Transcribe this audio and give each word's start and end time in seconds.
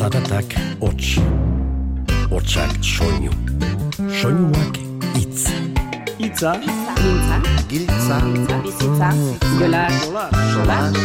Zaratak 0.00 0.54
hots. 0.80 1.20
Hotsak 2.30 2.72
soinu. 2.80 3.32
Soinuak 4.20 4.78
hitz. 5.12 5.42
Itza, 6.18 6.54
Mintza, 6.56 7.36
Giltza, 7.68 8.16
bizitza, 8.64 9.10
jola, 9.58 9.82
solas, 10.54 10.96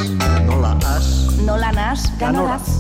nola 0.48 0.72
as, 0.94 1.10
nola 1.44 1.74
nas, 1.76 2.06
ganoraz. 2.20 2.72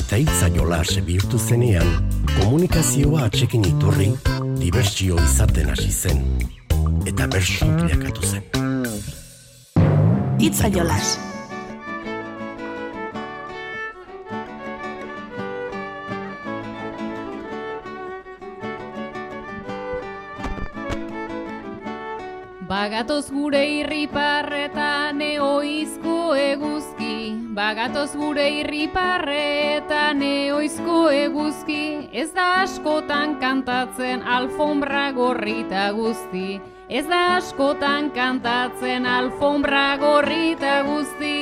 Eta 0.00 0.22
hitza 0.22 0.48
jolas 0.56 0.96
bihurtu 1.04 1.38
zenean, 1.38 1.92
komunikazioa 2.38 3.26
atxekin 3.28 3.68
iturri, 3.74 4.08
dibertsio 4.56 5.20
izaten 5.20 5.68
hasi 5.74 5.92
zen. 5.92 6.24
Eta 7.04 7.28
bersu 7.28 7.68
bilakatu 7.76 8.24
zen. 8.32 8.42
Itza 10.40 10.72
jolas. 10.72 11.18
Bagatoz 22.94 23.26
gure 23.34 23.60
irriparretan 23.66 25.18
eoizko 25.18 26.36
eguzki. 26.38 27.32
Bagatoz 27.56 28.12
gure 28.14 28.44
irriparretan 28.60 30.22
eoizko 30.22 31.00
eguzki. 31.10 32.06
Ez 32.12 32.28
da 32.36 32.44
askotan 32.60 33.34
kantatzen 33.42 34.22
alfombra 34.22 35.08
gorrita 35.18 35.88
guzti. 35.98 36.60
Ez 36.86 37.02
da 37.10 37.34
askotan 37.40 38.12
kantatzen 38.14 39.10
alfombra 39.10 39.96
gorrita 39.98 40.78
guzti. 40.86 41.34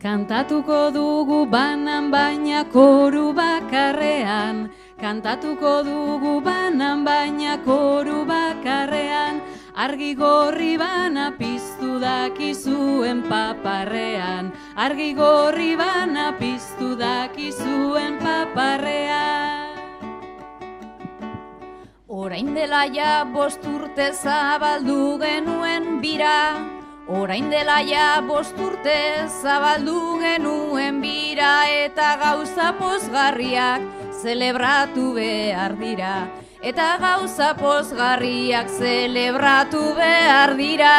Kantatuko 0.00 0.86
dugu 0.96 1.44
banan 1.52 2.08
baina 2.08 2.64
koru 2.72 3.34
bakarrean 3.36 4.70
Kantatuko 5.00 5.80
dugu 5.80 6.42
banan 6.44 7.06
baina 7.06 7.56
koru 7.64 8.26
bakarrean. 8.28 9.40
Argi 9.72 10.12
gorri 10.14 10.76
bana 10.76 11.30
piztu 11.38 11.96
dakizuen 12.02 13.22
paparrean. 13.24 14.52
Argi 14.76 15.14
gorri 15.16 15.72
bana 15.80 16.36
piztu 16.36 16.98
dakizuen 17.00 18.18
paparrean. 18.20 19.72
Orain 22.06 22.52
dela 22.52 22.84
ja 22.92 23.24
bost 23.24 23.64
urte 23.64 24.10
zabaldu 24.12 25.16
genuen 25.24 26.02
bira. 26.04 26.60
Orain 27.08 27.48
dela 27.48 27.80
ja 27.88 28.20
bost 28.20 28.60
urte 28.60 29.00
zabaldu 29.40 30.20
genuen 30.20 31.00
bira. 31.00 31.54
Eta 31.88 32.18
gauza 32.20 32.74
pozgarriak 32.76 33.99
zelebratu 34.22 35.14
behar 35.14 35.76
dira 35.80 36.14
Eta 36.62 36.92
gauza 37.00 37.54
pozgarriak 37.56 38.68
zelebratu 38.68 39.82
behar 39.96 40.56
dira 40.60 40.96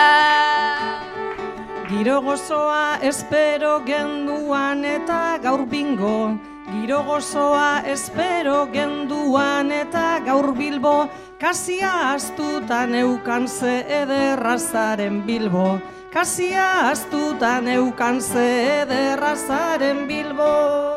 giro 1.91 2.21
gozoa 2.23 2.99
espero 3.03 3.81
genduan 3.85 4.85
eta 4.85 5.37
gaur 5.43 5.65
bingo. 5.67 6.39
Giro 6.71 7.01
gozoa 7.03 7.83
espero 7.85 8.69
genduan 8.71 9.71
eta 9.75 10.21
gaur 10.25 10.53
bilbo. 10.55 11.09
Kasia 11.41 11.91
astutan 12.13 12.95
eukan 12.95 13.47
ze 13.47 13.83
ederrazaren 14.01 15.19
bilbo. 15.27 15.81
Kasia 16.11 16.91
astutan 16.91 17.69
eukan 17.71 18.19
ze 18.21 18.81
ederrazaren 18.83 20.09
bilbo. 20.09 20.43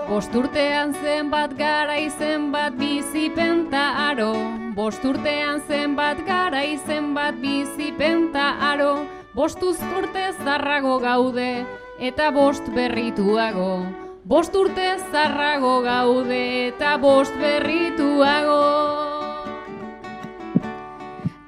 Bosturtean 0.08 0.90
zenbat 0.98 1.54
gara 1.54 1.94
zenbat 2.18 2.74
bizipenta 2.74 4.10
aro. 4.10 4.34
Bosturtean 4.74 5.62
zenbat 5.68 6.18
gara 6.26 6.64
zenbat 6.86 7.38
bizipenta 7.38 8.58
aro. 8.72 9.06
Bostuz 9.34 9.78
urte 9.96 10.34
zarrago 10.44 10.98
gaude 10.98 11.64
eta 12.00 12.30
bost 12.32 12.66
berrituago. 12.74 13.86
Bost 14.24 14.54
urte 14.56 14.98
zarrago 15.12 15.80
gaude 15.82 16.42
eta 16.66 16.98
bost 16.98 17.32
berrituago 17.38 19.13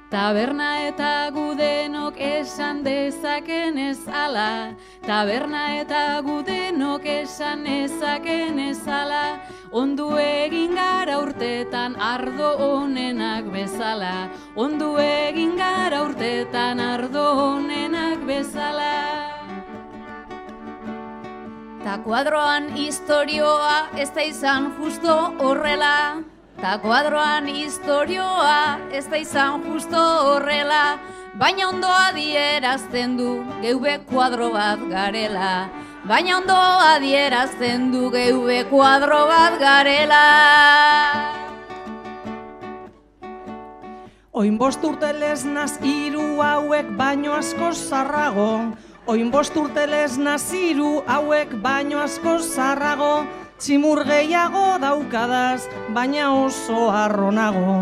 Taberna 0.07 0.87
eta 0.87 1.27
gudenok 1.35 2.15
esan 2.15 2.79
dezaken 2.79 3.75
ez 3.77 4.07
ala. 4.07 4.71
Taberna 5.03 5.63
eta 5.81 6.21
gudenok 6.23 7.03
esan 7.03 7.65
ezaken 7.67 8.59
ez 8.69 8.87
ala. 8.87 9.35
Ondu 9.71 10.15
egin 10.15 10.79
gara 10.79 11.17
urtetan 11.19 11.99
ardo 11.99 12.53
onenak 12.69 13.51
bezala. 13.51 14.29
Ondu 14.55 14.95
egin 15.03 15.57
gara 15.59 15.99
urtetan 16.07 16.79
ardo 16.79 17.25
onenak 17.49 18.23
bezala. 18.23 18.95
Ta 21.83 21.99
kuadroan 22.07 22.71
historioa 22.79 23.91
ez 23.99 24.09
da 24.15 24.23
izan 24.23 24.71
justo 24.79 25.19
horrela. 25.43 26.23
Ta 26.57 26.79
kuadroan 26.81 27.45
historioa 27.45 28.79
ez 28.89 29.05
da 29.05 29.19
izan 29.21 29.61
justo 29.61 29.99
horrela. 30.25 30.97
Baina 31.37 31.67
ondo 31.69 31.87
adierazten 31.87 33.13
du 33.17 33.43
geube 33.61 33.99
kuadro 34.09 34.49
bat 34.55 34.81
garela. 34.89 35.69
Baina 36.09 36.39
ondo 36.39 36.57
adierazten 36.87 37.91
du 37.93 38.09
geube 38.09 38.63
kuadro 38.71 39.27
bat 39.29 39.59
garela. 39.61 40.23
Oin 44.33 44.57
bost 44.57 44.81
urte 44.81 45.13
leznaz 45.13 45.77
hiru 45.81 46.41
hauek 46.41 46.89
baino 46.97 47.37
asko 47.37 47.69
zarrago. 47.73 48.73
Oin 49.05 49.29
bost 49.29 49.55
urte 49.55 49.85
leznaz 49.85 50.49
hiru 50.53 51.03
hauek 51.05 51.53
baino 51.61 52.01
asko 52.01 52.39
zarrago. 52.41 53.27
Tximur 53.57 54.03
gehiago 54.05 54.77
daukadaz, 54.77 55.65
baina 55.89 56.27
oso 56.45 56.91
arronago. 56.93 57.77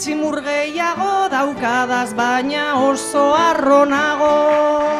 Tximur 0.00 0.40
gehiago 0.46 1.28
daukadaz, 1.28 2.14
baina 2.16 2.64
oso 2.80 3.26
arronago. 3.36 4.97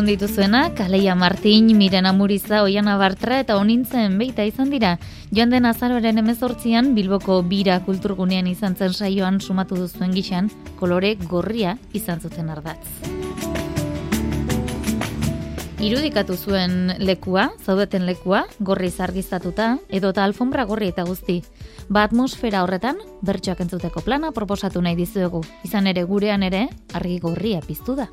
Entzun 0.00 0.16
dituzuena, 0.16 0.72
Kaleia 0.72 1.14
Martin, 1.14 1.76
Mirena 1.76 2.14
Muriza, 2.14 2.62
Oiana 2.62 2.94
Bartra 2.96 3.36
eta 3.42 3.58
Onintzen 3.60 4.14
beita 4.16 4.46
izan 4.48 4.70
dira. 4.72 4.94
Joan 5.28 5.50
den 5.52 5.66
azaroren 5.68 6.16
emezortzian, 6.16 6.94
Bilboko 6.96 7.42
bira 7.44 7.76
kulturgunean 7.84 8.48
izan 8.48 8.78
zen 8.80 8.94
saioan 8.96 9.42
sumatu 9.44 9.76
duzuen 9.76 10.16
gixan, 10.16 10.48
kolore 10.80 11.18
gorria 11.28 11.76
izan 11.92 12.24
zuten 12.24 12.48
ardatz. 12.48 12.80
Irudikatu 15.84 16.32
zuen 16.32 16.94
lekua, 16.96 17.50
zaudeten 17.60 18.08
lekua, 18.08 18.46
gorri 18.58 18.88
zargiztatuta, 18.88 19.74
edota 19.90 20.24
alfombra 20.24 20.64
gorri 20.64 20.94
eta 20.94 21.04
guzti. 21.04 21.42
Ba 21.92 22.08
atmosfera 22.08 22.64
horretan, 22.64 23.04
bertsoak 23.20 23.60
entzuteko 23.68 24.00
plana 24.00 24.32
proposatu 24.32 24.80
nahi 24.80 24.96
dizuegu. 24.96 25.44
Izan 25.68 25.92
ere 25.92 26.08
gurean 26.08 26.42
ere, 26.42 26.70
argi 26.94 27.20
gorria 27.20 27.60
piztu 27.60 28.00
da. 28.00 28.08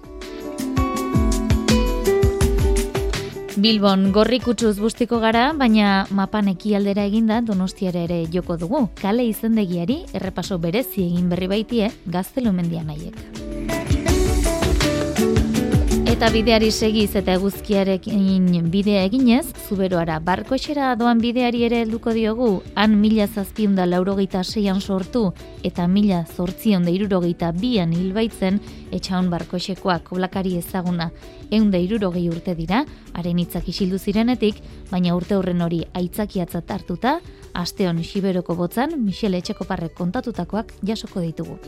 Bilbon 3.58 4.12
gorri 4.14 4.38
kutsuz 4.38 4.76
bustiko 4.78 5.18
gara, 5.18 5.48
baina 5.58 6.06
mapan 6.14 6.52
ekialdera 6.52 7.08
eginda 7.10 7.40
donostiara 7.42 8.04
ere 8.06 8.20
joko 8.30 8.54
dugu. 8.62 8.84
Kale 9.02 9.26
izendegiari 9.26 10.04
errepaso 10.14 10.60
berezi 10.62 11.08
egin 11.08 11.34
berri 11.34 11.50
baitie 11.50 11.90
gaztelumendian 12.06 12.86
nahiek. 12.94 13.18
Eta 16.18 16.32
bideari 16.34 16.72
segiz 16.74 17.12
eta 17.20 17.36
eguzkiarekin 17.38 18.56
bidea 18.74 19.04
eginez, 19.06 19.52
zuberoara 19.68 20.16
barkoxera 20.18 20.96
doan 20.98 21.20
bideari 21.22 21.60
ere 21.68 21.84
helduko 21.84 22.10
diogu, 22.16 22.48
han 22.74 22.96
mila 22.98 23.28
zazpiunda 23.28 23.86
laurogeita 23.86 24.42
seian 24.42 24.82
sortu 24.82 25.28
eta 25.62 25.86
mila 25.86 26.24
zortzionda 26.26 26.90
irurogeita 26.90 27.52
bian 27.54 27.94
hilbaitzen 27.94 28.58
etxaun 28.90 29.30
barkoxekoak 29.30 30.08
koblakari 30.10 30.56
ezaguna. 30.58 31.12
Eunda 31.52 31.78
irurogei 31.78 32.26
urte 32.32 32.58
dira, 32.58 32.82
haren 33.14 33.38
hitzak 33.38 33.70
isildu 33.70 34.02
zirenetik, 34.02 34.64
baina 34.90 35.14
urte 35.14 35.38
horren 35.38 35.62
hori 35.62 35.84
aitzakiatzat 35.94 36.74
hartuta, 36.80 37.20
asteon 37.54 38.02
siberoko 38.02 38.58
botzan, 38.58 38.98
Michele 39.06 39.38
Etxekoparrek 39.46 39.94
kontatutakoak 39.94 40.74
jasoko 40.82 41.22
ditugu. 41.22 41.62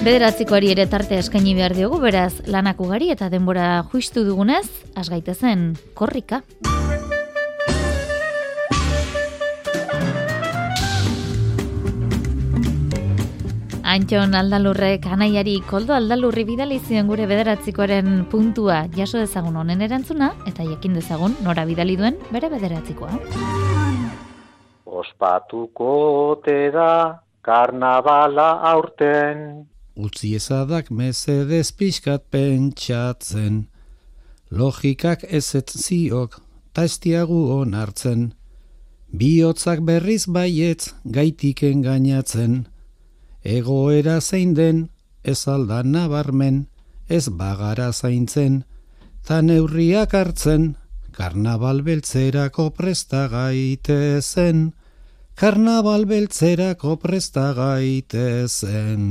Bederatzikoari 0.00 0.70
ere 0.72 0.86
tarte 0.88 1.18
eskaini 1.20 1.50
behar 1.52 1.74
diogu, 1.76 1.98
beraz, 2.00 2.40
lanak 2.48 2.78
ugari 2.80 3.10
eta 3.12 3.26
denbora 3.28 3.82
juistu 3.92 4.22
dugunez, 4.24 4.64
asgaitezen 4.96 5.74
korrika. 5.92 6.38
Antxon 13.84 14.32
aldalurrek 14.40 15.04
anaiari 15.04 15.58
koldo 15.68 15.92
aldalurri 15.92 16.46
bidali 16.48 16.78
zion 16.80 17.10
gure 17.10 17.26
bederatzikoaren 17.28 18.22
puntua 18.32 18.86
jaso 18.96 19.20
dezagun 19.20 19.58
honen 19.60 19.84
erantzuna 19.84 20.30
eta 20.48 20.64
jakin 20.64 20.96
dezagun 20.96 21.34
nora 21.44 21.66
bidali 21.68 21.98
duen 22.00 22.16
bere 22.32 22.48
bederatzikoa. 22.48 23.18
Ospatuko 24.86 26.40
te 26.46 26.70
da 26.72 27.20
karnabala 27.44 28.48
aurten 28.72 29.68
Utzi 30.00 30.30
ezadak 30.38 30.88
mesedez 30.90 31.68
pixkat 31.76 32.22
pentsatzen, 32.32 33.66
logikak 34.48 35.26
ezet 35.38 35.68
ziok, 35.76 36.38
ta 36.72 36.86
estiagu 36.88 37.40
onartzen, 37.58 38.30
bihotzak 39.12 39.82
berriz 39.84 40.24
baietz 40.36 40.94
gaitiken 41.04 41.82
gainatzen, 41.84 42.54
egoera 43.44 44.20
zein 44.20 44.54
den, 44.56 44.88
ez 45.22 45.44
aldan 45.54 45.92
nabarmen, 45.92 46.64
ez 47.08 47.28
bagara 47.28 47.92
zaintzen, 47.92 48.64
ta 49.26 49.42
neurriak 49.44 50.16
hartzen, 50.16 50.76
karnabal 51.12 51.84
beltzerako 51.84 52.70
presta 52.78 53.26
gaitezen, 53.28 54.72
karnabal 55.36 56.08
beltzerako 56.08 56.96
presta 57.04 57.52
gaitezen. 57.58 59.04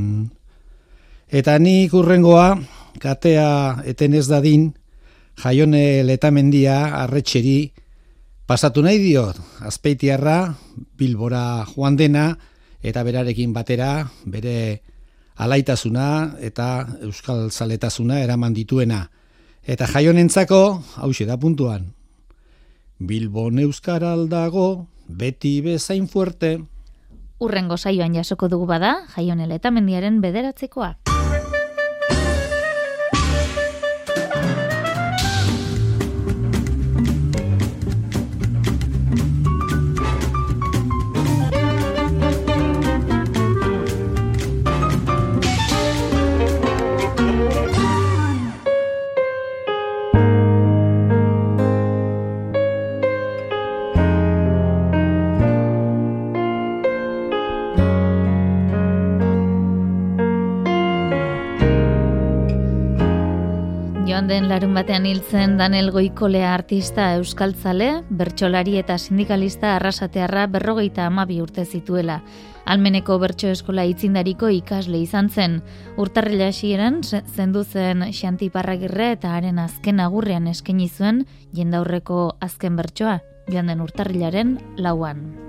Eta 1.30 1.60
nik 1.62 1.94
urrengoa, 1.94 2.58
katea 2.98 3.84
eten 3.86 4.16
ez 4.18 4.26
dadin, 4.26 4.72
jaione 5.38 6.02
letamendia 6.02 7.04
arretxeri, 7.04 7.70
pasatu 8.50 8.82
nahi 8.82 8.98
diot, 8.98 9.38
azpeitiarra, 9.62 10.56
bilbora 10.98 11.68
joan 11.70 12.00
dena, 12.00 12.32
eta 12.82 13.04
berarekin 13.06 13.54
batera, 13.54 14.10
bere 14.26 14.82
alaitasuna 15.38 16.40
eta 16.42 16.98
euskal 17.06 17.52
zaletasuna 17.52 18.24
eraman 18.24 18.56
dituena. 18.58 19.06
Eta 19.62 19.86
jaionentzako, 19.86 20.62
hau 20.98 21.12
da 21.28 21.38
puntuan, 21.38 21.94
Bilbon 23.00 23.60
euskaral 23.60 24.28
dago, 24.30 24.88
beti 25.08 25.62
bezain 25.62 26.08
fuerte. 26.08 26.60
Urrengo 27.40 27.78
saioan 27.78 28.16
jasoko 28.16 28.50
dugu 28.50 28.66
bada, 28.66 29.06
jaionele 29.16 29.56
eta 29.56 29.72
mendiaren 29.72 30.20
bederatzekoak. 30.22 31.09
Larun 64.50 64.74
batean 64.74 65.06
hiltzen 65.06 65.58
Daniel 65.60 65.92
Goikolea 65.94 66.54
artista 66.56 67.12
euskaltzale, 67.20 67.90
bertsolari 68.10 68.80
eta 68.80 68.96
sindikalista 68.98 69.76
arrasatearra 69.76 70.48
berrogeita 70.50 71.06
amabi 71.06 71.38
urte 71.44 71.66
zituela. 71.66 72.24
Almeneko 72.66 73.20
bertso 73.22 73.52
eskola 73.54 73.86
itzindariko 73.86 74.50
ikasle 74.54 75.02
izan 75.04 75.30
zen. 75.30 75.60
Urtarrila 76.02 76.48
hasieran 76.50 77.02
zendu 77.04 77.64
zen 77.64 78.08
Xanti 78.10 78.50
Parragirre 78.50 79.12
eta 79.18 79.36
haren 79.36 79.60
azken 79.60 80.00
agurrean 80.00 80.48
eskaini 80.48 80.90
zuen 80.90 81.26
jendaurreko 81.54 82.24
azken 82.42 82.76
bertsoa, 82.80 83.20
joan 83.50 83.70
den 83.70 83.86
urtarrilaren 83.86 84.58
lauan. 84.78 85.49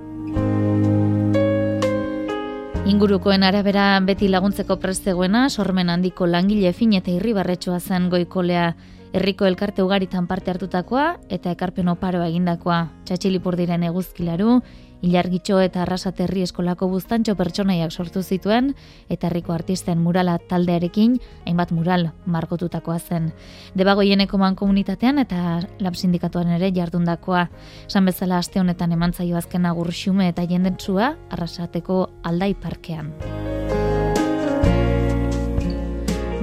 Ingurukoen 2.89 3.43
arabera 3.45 4.01
beti 4.01 4.29
laguntzeko 4.33 4.79
prestegoena, 4.81 5.49
sormen 5.51 5.91
handiko 5.93 6.27
langile 6.27 6.73
fin 6.73 6.95
eta 6.97 7.13
irribarretxoa 7.13 7.79
zen 7.81 8.09
goikolea 8.09 8.71
herriko 9.13 9.45
elkarte 9.45 9.85
ugaritan 9.85 10.27
parte 10.27 10.51
hartutakoa 10.51 11.05
eta 11.29 11.53
ekarpen 11.53 11.91
oparoa 11.93 12.31
egindakoa. 12.31 12.81
Txatxilipur 13.05 13.59
diren 13.61 13.85
eguzkilaru, 13.85 14.61
Ilargitxo 15.03 15.59
eta 15.65 15.83
Arrasaterri 15.83 16.43
eskolako 16.45 16.89
buztantxo 16.93 17.35
pertsonaiak 17.39 17.93
sortu 17.93 18.23
zituen 18.23 18.75
eta 19.09 19.29
herriko 19.29 19.55
artisten 19.55 20.01
murala 20.05 20.37
taldearekin 20.51 21.17
hainbat 21.47 21.73
mural 21.73 22.11
markotutakoa 22.27 22.99
zen. 22.99 23.31
Debagoieneko 23.75 24.39
man 24.39 24.57
komunitatean 24.57 25.19
eta 25.25 25.61
lab 25.81 25.97
sindikatuan 25.97 26.53
ere 26.59 26.73
jardundakoa. 26.77 27.47
San 27.89 28.05
bezala 28.05 28.39
aste 28.39 28.61
honetan 28.61 28.93
emantzaio 28.93 29.41
azken 29.41 29.67
agur 29.67 29.93
xume 29.93 30.29
eta 30.29 30.45
jendentsua 30.45 31.15
Arrasateko 31.31 32.03
aldai 32.23 32.55
parkean. 32.55 33.15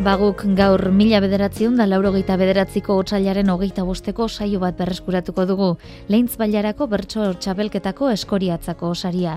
Baguk 0.07 0.45
gaur 0.55 0.79
mila 0.95 1.17
bederatziun 1.19 1.73
da 1.75 1.83
laurogeita 1.83 2.37
bederatziko 2.39 2.95
otxailaren 3.01 3.49
hogeita 3.51 3.83
bosteko 3.83 4.29
saio 4.29 4.61
bat 4.61 4.77
berreskuratuko 4.79 5.43
dugu. 5.49 5.67
Lehintz 6.07 6.37
bailarako 6.39 6.87
bertso 6.87 7.25
txabelketako 7.33 8.13
eskoriatzako 8.13 8.93
osaria. 8.93 9.33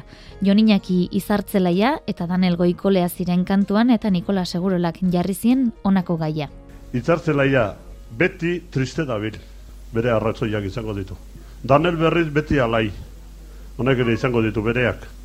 Joninaki 0.46 1.00
izartzelaia 1.10 1.96
eta 2.06 2.28
Danel 2.30 2.54
Goikolea 2.60 3.08
ziren 3.08 3.42
kantuan 3.44 3.90
eta 3.90 4.14
Nikola 4.14 4.44
Segurolak 4.46 5.02
jarri 5.10 5.34
zien 5.34 5.72
onako 5.82 6.20
gaia. 6.22 6.46
Izartzelaia 6.94 7.72
beti 8.22 8.60
triste 8.70 9.08
dabil, 9.10 9.42
bere 9.92 10.14
arratzoiak 10.14 10.70
izango 10.70 10.94
ditu. 10.94 11.18
Danel 11.64 11.98
berriz 11.98 12.28
beti 12.30 12.62
alai, 12.62 12.92
honek 13.76 14.06
ere 14.06 14.14
izango 14.14 14.46
ditu 14.46 14.62
bereak 14.62 15.16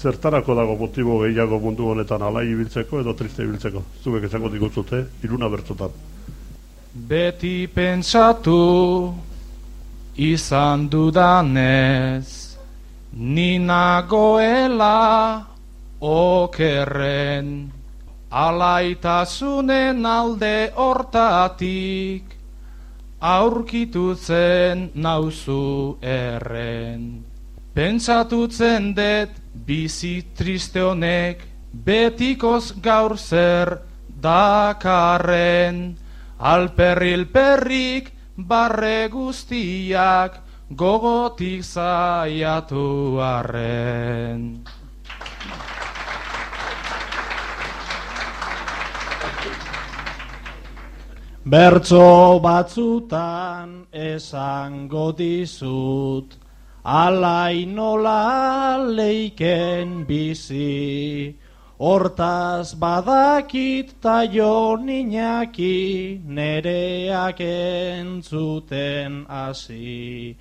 zertarako 0.00 0.54
dago 0.54 0.76
motibo 0.80 1.18
gehiago 1.20 1.58
mundu 1.60 1.90
honetan 1.92 2.22
alai 2.22 2.46
ibiltzeko 2.48 3.00
edo 3.02 3.12
triste 3.14 3.44
ibiltzeko. 3.44 3.82
Zubek 4.02 4.24
esango 4.30 4.48
diguzute, 4.48 5.04
iruna 5.24 5.48
bertzotan. 5.52 5.90
Beti 7.10 7.68
pentsatu 7.74 8.60
izan 10.16 10.88
dudanez, 10.90 12.56
ninagoela 13.12 14.96
okerren, 16.00 17.70
alaitasunen 18.30 20.06
alde 20.06 20.70
hortatik, 20.76 22.24
aurkitu 23.20 24.14
zen 24.16 24.90
nauzu 24.94 25.98
erren. 26.02 27.04
Pentsatutzen 27.74 28.94
dut 28.96 29.39
bizi 29.54 30.22
triste 30.36 30.80
honek 30.80 31.42
betikoz 31.72 32.72
gaur 32.82 33.16
zer 33.16 33.78
dakarren 34.20 35.96
alperril 36.38 37.26
perrik 37.32 38.12
barre 38.36 39.08
guztiak 39.12 40.40
gogotik 40.70 41.62
zaiatu 41.64 43.18
arren. 43.20 44.62
Bertzo 51.50 52.38
batzutan 52.44 53.86
esango 53.90 55.10
dizut 55.16 56.36
Alai 56.84 57.66
nola 57.66 58.78
leiken 58.80 60.06
bizi, 60.06 61.36
Hortaz 61.78 62.74
badakit 62.74 64.00
ta 64.00 64.24
jo 64.24 64.76
niñaki 64.76 66.20
nereak 66.24 67.40
entzuten 67.40 69.26
hasi. 69.28 70.36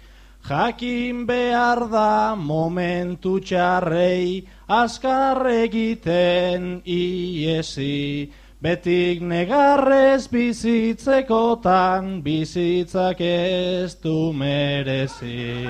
Jakin 0.48 1.26
behar 1.26 1.90
da 1.92 2.36
momentu 2.36 3.40
txarrei 3.40 4.44
askar 4.68 5.46
egiten 5.48 6.82
iesi. 6.86 8.32
Betik 8.62 9.22
negarrez 9.24 10.28
bizitzekotan 10.28 12.20
bizitzak 12.20 13.22
ez 13.24 13.96
du 14.04 14.34
merezi. 14.36 15.64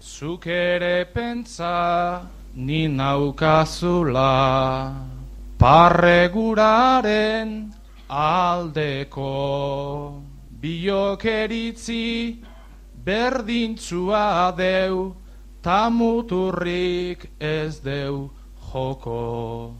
Zuk 0.00 0.46
ere 0.46 1.04
pentsa 1.12 2.24
ni 2.56 2.88
naukazula 2.88 4.32
parreguraren 5.60 7.68
aldeko 8.08 9.28
biokeritzi 10.64 12.40
berdintzua 13.04 14.52
deu 14.56 15.14
ta 15.62 15.90
muturrik 15.90 17.30
ez 17.40 17.80
deu 17.80 18.30
joko 18.72 19.74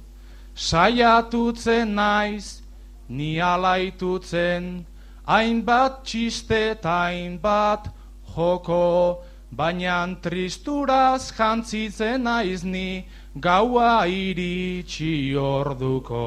saiatutzen 0.54 1.94
naiz 1.94 2.62
ni 3.08 3.30
alaitutzen 3.40 4.86
hainbat 5.26 6.02
txiste 6.04 6.62
ta 6.82 6.96
hainbat 7.08 7.88
joko 8.34 9.24
baina 9.50 9.98
tristuraz 10.22 11.32
jantzitzen 11.36 12.24
naiz 12.24 12.62
ni 12.64 13.06
gaua 13.34 14.06
iritsi 14.06 15.36
orduko. 15.36 16.24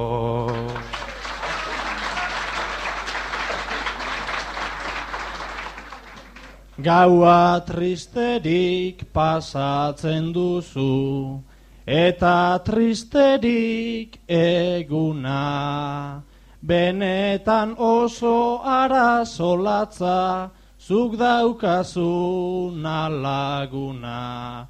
Gaua 6.77 7.65
tristerik 7.65 9.09
pasatzen 9.09 10.29
duzu, 10.29 11.41
eta 11.89 12.61
tristerik 12.61 14.21
eguna. 14.29 16.21
Benetan 16.61 17.73
oso 17.81 18.61
arazolatza, 18.61 20.51
zuk 20.77 21.17
daukazu 21.17 22.69
laguna. 22.77 24.67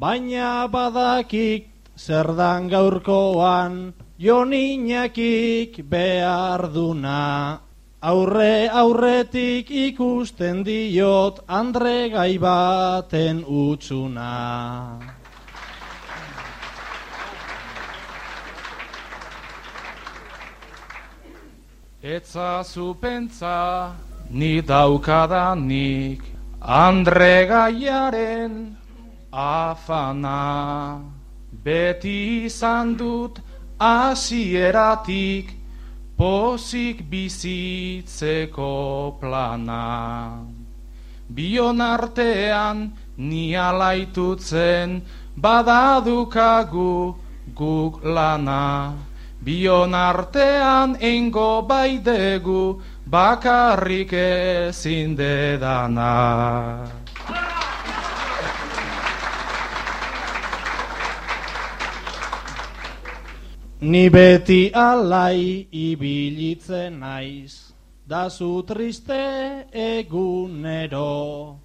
Baina 0.00 0.66
badakik 0.66 1.92
zer 1.94 2.32
dan 2.40 2.72
gaurkoan, 2.72 3.92
jo 4.16 4.44
niñakik 4.48 5.84
behar 5.84 6.72
duna. 6.72 7.60
Aurre 8.00 8.64
aurretik 8.72 9.68
ikusten 9.68 10.62
diot 10.64 11.42
andre 11.44 12.08
gai 12.08 12.38
baten 12.40 13.44
utzuna. 13.44 14.96
Etzazu 22.00 22.96
pentsa 22.96 23.92
ni 24.30 24.62
daukadanik 24.64 26.24
andre 26.56 27.44
gaiaren 27.52 28.76
afana. 29.28 31.04
Beti 31.52 32.48
izan 32.48 32.96
dut 32.96 33.44
asieratik 33.76 35.59
pozik 36.20 37.08
bizitzeko 37.08 38.72
plana. 39.16 40.36
Bion 41.32 41.80
artean 41.80 42.92
ni 43.16 43.56
alaitutzen 43.56 45.00
badadukagu 45.32 47.16
guk 47.56 48.04
lana. 48.04 48.92
Bion 49.40 49.96
artean 49.96 51.00
engo 51.00 51.64
baidegu 51.64 52.76
bakarrik 53.08 54.12
ezin 54.12 55.16
dedana. 55.16 56.12
Ni 63.82 64.10
beti 64.12 64.70
alai 64.76 65.66
ibilitzen 65.72 67.00
naiz, 67.00 67.72
da 68.06 68.28
zu 68.28 68.62
triste 68.68 69.64
egunero. 69.72 71.56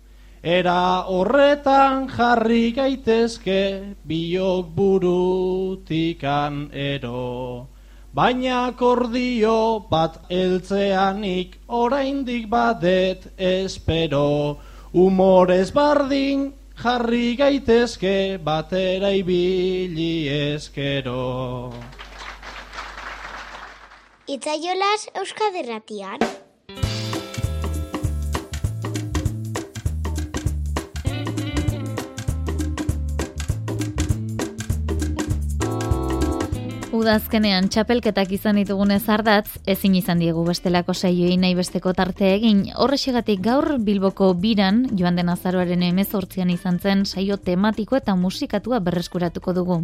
Era 0.42 1.04
horretan 1.12 2.08
jarri 2.08 2.72
gaitezke 2.72 3.96
biok 4.08 4.66
burutikan 4.78 6.70
ero. 6.72 7.68
Baina 8.14 8.72
kordio 8.80 9.84
bat 9.90 10.32
eltzeanik 10.32 11.60
oraindik 11.68 12.48
badet 12.48 13.28
espero. 13.38 14.58
Humorez 14.94 15.72
bardin 15.74 16.54
jarri 16.80 17.36
gaitezke 17.36 18.40
batera 18.40 19.12
ibili 19.12 20.30
eskero. 20.30 21.74
Itzaiolas 24.27 25.05
Euskaderratian. 25.13 26.45
Udazkenean 37.06 37.68
txapelketak 37.70 38.32
izan 38.34 38.58
ditugunez 38.58 39.04
ardatz, 39.14 39.60
ezin 39.70 39.94
izan 39.94 40.18
diegu 40.18 40.42
bestelako 40.48 40.96
saioei 40.98 41.36
nahi 41.38 41.54
besteko 41.54 41.92
tarte 41.94 42.32
egin. 42.32 42.64
Horrexegatik 42.82 43.44
gaur 43.46 43.76
Bilboko 43.78 44.32
biran, 44.42 44.80
joan 44.98 45.20
den 45.20 45.28
azaroaren 45.30 45.84
emezortzian 45.86 46.50
izan 46.50 46.80
zen 46.80 47.04
saio 47.06 47.38
tematiko 47.38 48.00
eta 48.00 48.16
musikatua 48.18 48.80
berreskuratuko 48.88 49.54
dugu. 49.54 49.78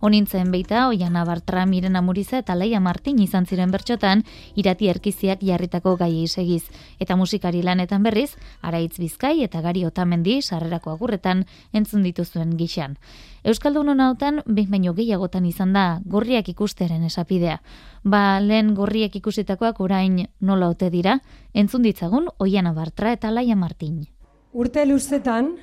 Honintzen 0.00 0.50
beita, 0.50 0.88
Oiana 0.88 1.22
Bartra, 1.28 1.62
Miren 1.64 1.94
Amuriza 1.94 2.40
eta 2.42 2.56
Laia 2.58 2.80
Martin 2.82 3.20
izan 3.22 3.46
ziren 3.46 3.70
bertxotan, 3.70 4.24
irati 4.56 4.90
erkiziak 4.90 5.44
jarritako 5.46 5.94
gai 6.00 6.26
segiz. 6.26 6.64
Eta 6.98 7.14
musikari 7.14 7.62
lanetan 7.62 8.02
berriz, 8.02 8.32
Araitz 8.62 8.98
Bizkai 8.98 9.44
eta 9.46 9.62
Gari 9.62 9.86
Otamendi 9.86 10.40
sarrerako 10.42 10.90
agurretan 10.98 11.46
entzun 11.72 12.02
dituzuen 12.02 12.58
gixan. 12.58 12.98
Euskaldunon 13.44 14.00
hautan, 14.00 14.40
behin 14.46 14.70
baino 14.72 14.94
gehiagotan 14.96 15.44
izan 15.44 15.74
da, 15.76 16.00
gorriak 16.08 16.48
ikusteren 16.48 17.02
esapidea. 17.04 17.58
Ba, 18.02 18.40
lehen 18.40 18.72
gorriak 18.74 19.18
ikusitakoak 19.20 19.82
orain 19.84 20.22
nola 20.40 20.70
ote 20.72 20.88
dira, 20.90 21.18
entzun 21.52 21.84
ditzagun 21.84 22.30
Oiana 22.40 22.72
Bartra 22.72 23.12
eta 23.12 23.30
Laia 23.30 23.56
Martin. 23.56 24.06
Urte 24.54 24.86
luzetan, 24.88 25.58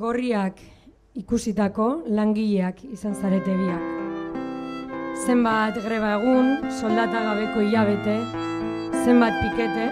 gorriak 0.00 0.56
ikusitako 1.18 2.04
langileak 2.08 2.80
izan 2.94 3.14
zarete 3.14 3.52
biak. 3.60 3.84
Zenbat 5.26 5.76
greba 5.84 6.14
egun, 6.16 6.70
soldata 6.80 7.20
gabeko 7.26 7.60
hilabete, 7.60 8.16
zenbat 9.04 9.36
pikete, 9.42 9.90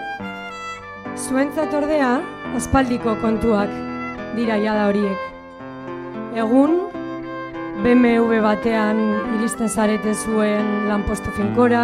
zuentzat 1.17 1.73
ordea, 1.73 2.15
aspaldiko 2.57 3.13
kontuak 3.21 3.69
dira 4.39 4.57
jada 4.63 4.87
horiek. 4.89 5.25
Egun, 6.37 6.86
BMW 7.77 8.39
batean 8.41 8.97
iristen 9.37 9.69
zarete 9.69 10.15
zuen 10.15 10.87
lanpostu 10.89 11.29
finkora, 11.35 11.83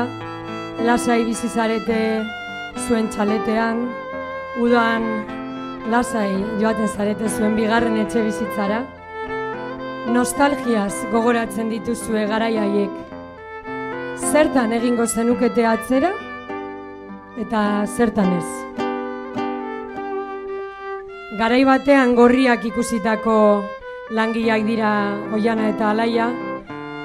lasai 0.82 1.20
bizi 1.28 1.46
zarete 1.48 1.98
zuen 2.88 3.12
txaletean, 3.14 3.84
udan 4.64 5.06
lasai 5.94 6.32
joaten 6.62 6.90
zarete 6.90 7.30
zuen 7.30 7.54
bigarren 7.60 8.00
etxe 8.02 8.24
bizitzara, 8.26 8.80
nostalgiaz 10.16 10.96
gogoratzen 11.12 11.70
dituzue 11.70 12.26
garaiaiek, 12.32 12.98
zertan 14.32 14.74
egingo 14.80 15.06
zenukete 15.06 15.68
atzera, 15.76 16.10
eta 17.46 17.62
zertan 17.86 18.34
ez. 18.40 18.50
Garai 21.38 21.64
batean 21.70 22.18
gorriak 22.18 22.66
ikusitako 22.74 23.38
langileak 24.12 24.66
dira 24.68 24.90
Oiana 25.34 25.70
eta 25.72 25.92
Alaia, 25.92 26.28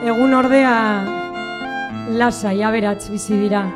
egun 0.02 0.34
ordea 0.34 0.74
lasai 2.18 2.62
aberats 2.62 3.10
bizi 3.10 3.38
dira. 3.38 3.66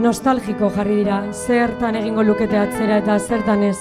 nostalgiko 0.00 0.70
jarri 0.74 0.94
dira, 0.96 1.16
zertan 1.32 1.96
egingo 1.96 2.22
lukete 2.22 2.56
atzera 2.56 2.96
eta 3.02 3.18
zertan 3.18 3.62
ez. 3.62 3.76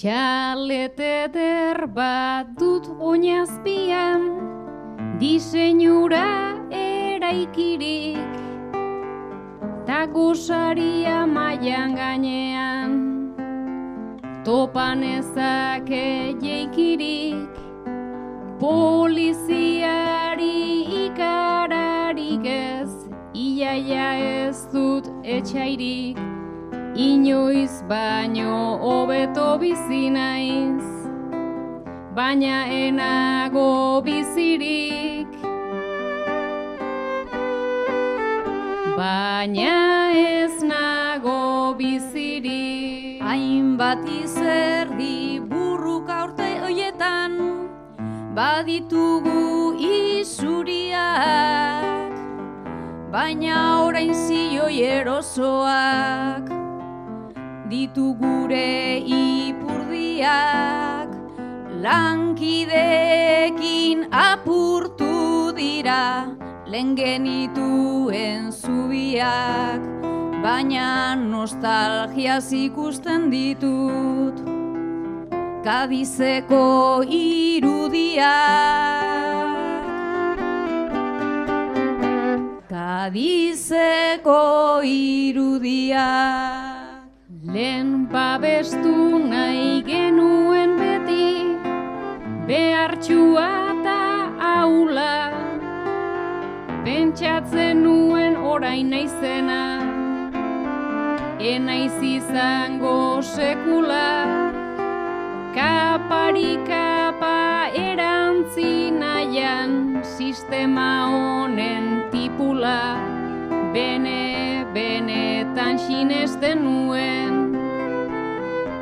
Txalete 0.00 1.28
der 1.28 1.84
bat 1.92 2.46
dut 2.56 2.86
oinazpian, 3.04 4.22
diseinura 5.20 6.56
eraikirik, 6.72 8.38
ta 9.84 10.06
gozaria 10.14 11.26
maian 11.28 11.92
gainean, 12.00 12.96
topan 14.48 15.04
ezake 15.04 16.32
jeikirik, 16.46 17.60
poliziari 18.64 20.56
ikararik 21.04 22.48
ez, 22.56 22.88
iaia 23.36 24.10
ez 24.48 24.64
dut 24.72 25.12
etxairik, 25.36 26.16
Inoiz 27.00 27.80
baino 27.88 28.76
hobeto 28.84 29.56
bizi 29.60 30.10
naiz. 30.12 30.84
Baina 32.14 32.56
enago 32.68 34.02
bizirik. 34.04 35.32
Baina 38.98 39.78
ez 40.12 40.60
nago 40.72 41.72
bizirik. 41.80 43.24
Hainbat 43.24 44.04
izerdi 44.20 45.40
burruka 45.40 46.24
urte 46.28 46.52
hoietan 46.66 47.32
Baditugu 48.36 49.72
isuriak. 49.96 51.02
Baina 53.10 53.58
orain 53.88 54.14
zioi 54.14 54.78
erosoak 55.00 56.59
ditu 57.70 58.18
gure 58.18 58.98
ipurdiak. 59.06 61.06
Lankidekin 61.84 64.10
apurtu 64.10 65.54
dira 65.56 66.26
lehen 66.66 66.96
genituen 66.98 68.52
zubiak 68.52 69.80
baina 70.42 71.14
nostalgia 71.14 72.40
ikusten 72.50 73.30
ditut. 73.30 74.34
Kadizeko 75.64 77.04
irudiak. 77.06 78.26
Kadizeko 82.68 84.82
irudiak 84.84 86.69
Lehen 87.50 88.06
babestu 88.06 89.18
nahi 89.18 89.82
genuen 89.82 90.76
beti, 90.78 91.56
behartxua 92.46 93.46
eta 93.72 94.02
aula. 94.50 95.14
Pentsatzen 96.84 97.82
nuen 97.82 98.36
orain 98.52 98.94
naizena, 98.94 99.64
enaiz 101.52 101.98
izango 102.12 103.18
sekula. 103.32 104.06
Kapari 105.50 106.54
kapa 106.70 107.74
erantzi 107.74 108.94
nahian, 108.94 110.04
sistema 110.04 110.90
honen 111.10 112.04
tipula. 112.14 112.78
Bene, 113.74 114.49
benetan 114.74 115.78
sinesten 115.78 116.62
nuen, 116.64 117.58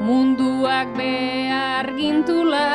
munduak 0.05 0.93
behar 0.97 1.89
gintula. 1.97 2.69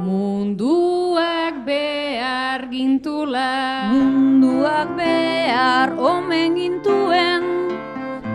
Munduak 0.00 1.64
behar 1.68 2.68
gintula. 2.72 3.92
Munduak 3.92 4.96
behar 4.96 5.92
omen 6.00 6.56
gintuen, 6.56 7.44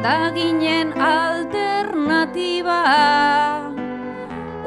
da 0.05 0.29
ginen 0.37 0.93
alternatiba. 0.93 2.83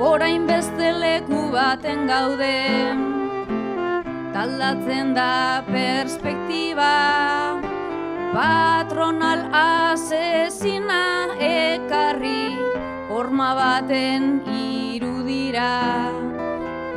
Orain 0.03 0.47
beste 0.51 0.91
leku 0.99 1.47
baten 1.55 2.11
gauden, 2.11 3.12
taldatzen 4.43 5.15
da 5.15 5.63
perspektiba. 5.71 6.95
Patronal 8.35 9.43
asesina 9.55 11.05
ekarri 11.39 12.51
horma 13.11 13.51
baten 13.59 14.43
irudira. 14.63 15.71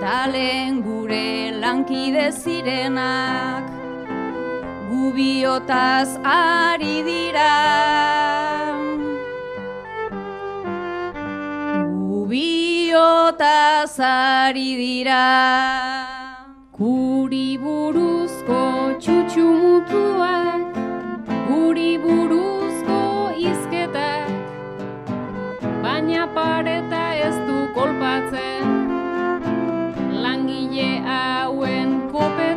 Talen 0.02 0.82
gure 0.88 1.54
lankide 1.62 2.32
zirenak 2.42 3.70
gubiotaz 4.90 6.18
ari 6.24 6.98
dira. 7.12 7.54
Gubiotaz 12.10 14.00
ari 14.10 14.70
dira 14.82 16.15
Guri 17.26 17.58
buruzko 17.58 18.58
txutxu 19.02 19.44
mutuak 19.62 20.76
guri 21.48 21.94
buruzko 22.04 22.98
izketak, 23.50 24.30
baina 25.86 26.28
pareta 26.36 27.02
ez 27.30 27.34
du 27.48 27.58
kolpatzen, 27.74 28.78
langile 30.22 30.92
hauen 31.16 31.98
kopetak, 32.14 32.55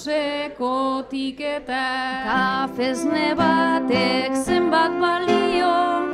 autobuseko 0.00 1.04
tiketak. 1.10 2.24
Kafesne 2.24 3.34
batek 3.36 4.32
zenbat 4.34 4.92
balio, 5.00 6.08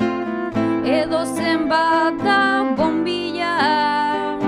edo 0.85 1.25
zenbat 1.25 2.19
da 2.25 2.75
bombilla, 2.77 4.39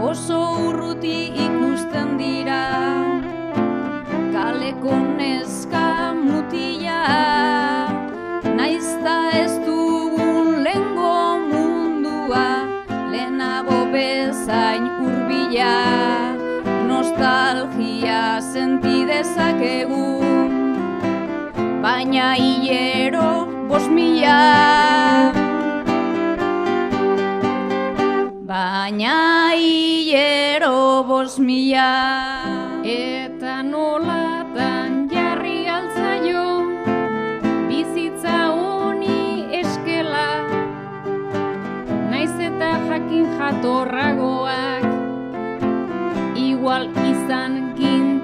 oso 0.00 0.68
urruti 0.68 1.32
ikusten 1.46 2.18
dira, 2.18 2.64
kaleko 4.32 4.96
neska 5.16 6.14
mutila, 6.14 7.00
naizta 8.56 9.30
ez 9.32 9.52
dugun 9.64 10.64
lengo 10.64 11.38
mundua, 11.48 12.46
lehenago 13.10 13.86
bezain 13.92 14.90
nostalgia 15.00 16.39
senti 18.40 19.04
dezakegu 19.04 20.06
baina 21.84 22.32
hilero 22.40 23.44
bos 23.68 23.86
mila. 23.96 24.36
Baina 28.50 29.52
hilero 29.52 31.04
bos 31.10 31.38
mila. 31.38 31.90
Eta 32.84 33.60
nolatan 33.62 35.08
jarri 35.12 35.58
altzaio 35.76 36.46
bizitza 37.68 38.38
honi 38.56 39.20
eskela. 39.60 40.28
Naiz 42.08 42.32
eta 42.48 42.72
jakin 42.88 43.28
jatorragoak 43.36 44.88
igual 46.48 46.88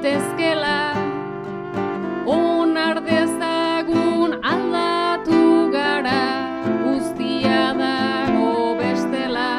gintezkela 0.06 0.94
onar 2.26 3.00
dezagun 3.02 4.38
aldatu 4.52 5.70
gara 5.74 6.22
guztia 6.84 7.74
dago 7.80 8.78
bestela. 8.78 9.50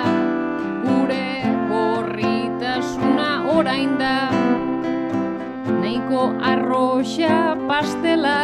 Gure 0.85 1.27
gorritasuna 1.71 3.29
orain 3.57 3.97
da 3.99 4.15
nahiko 5.81 6.23
arroxa 6.39 7.57
pastela. 7.67 8.39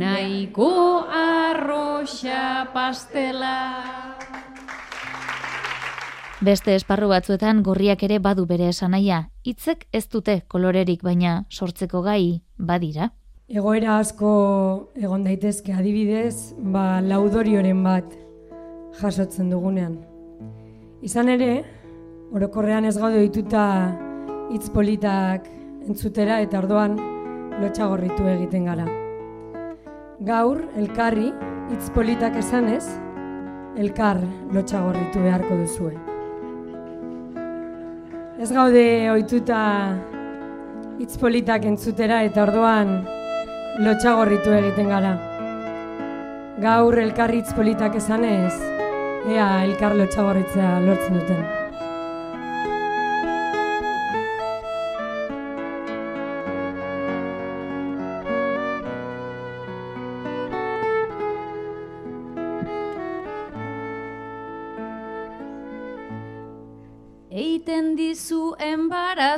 Nahiko 0.00 0.72
arroxa 1.24 2.44
pastela 2.72 3.91
Beste 6.42 6.72
esparru 6.74 7.06
batzuetan 7.06 7.60
gorriak 7.62 8.00
ere 8.02 8.16
badu 8.18 8.48
bere 8.50 8.66
esanaia. 8.72 9.28
Hitzek 9.46 9.84
ez 9.94 10.08
dute 10.10 10.40
kolorerik 10.50 11.04
baina 11.06 11.44
sortzeko 11.48 12.00
gai 12.02 12.42
badira. 12.58 13.12
Egoera 13.46 14.00
asko 14.00 14.32
egon 14.98 15.22
daitezke 15.22 15.70
adibidez, 15.70 16.56
ba, 16.58 16.98
laudorioren 16.98 17.84
bat 17.86 18.18
jasotzen 18.98 19.54
dugunean. 19.54 19.94
Izan 21.06 21.30
ere, 21.30 21.62
orokorrean 22.34 22.90
ez 22.90 22.96
gaude 22.98 23.22
dituta 23.22 23.64
hitz 24.50 24.66
politak 24.74 25.46
entzutera 25.86 26.40
eta 26.42 26.58
orduan 26.58 26.98
lotxagorritu 27.62 28.26
egiten 28.34 28.66
gara. 28.66 28.88
Gaur, 30.26 30.66
elkarri, 30.74 31.30
hitz 31.70 31.86
politak 31.94 32.42
esanez, 32.42 32.88
elkar 33.78 34.18
lotxagorritu 34.50 35.22
beharko 35.22 35.62
duzue. 35.62 36.11
Ez 38.42 38.48
gaude 38.50 39.06
ohituta 39.12 39.56
hitz 40.98 41.12
politak 41.20 41.62
entzutera 41.70 42.16
eta 42.26 42.42
orduan 42.42 42.90
lotxagorritu 43.86 44.56
egiten 44.56 44.90
gara. 44.90 45.12
Gaur 46.66 46.98
elkar 47.04 47.36
hitz 47.38 47.54
politak 47.54 48.02
esanez, 48.02 48.50
ea 49.30 49.48
elkar 49.68 49.94
lotxagorritzea 50.02 50.76
lortzen 50.88 51.20
duten. 51.20 51.61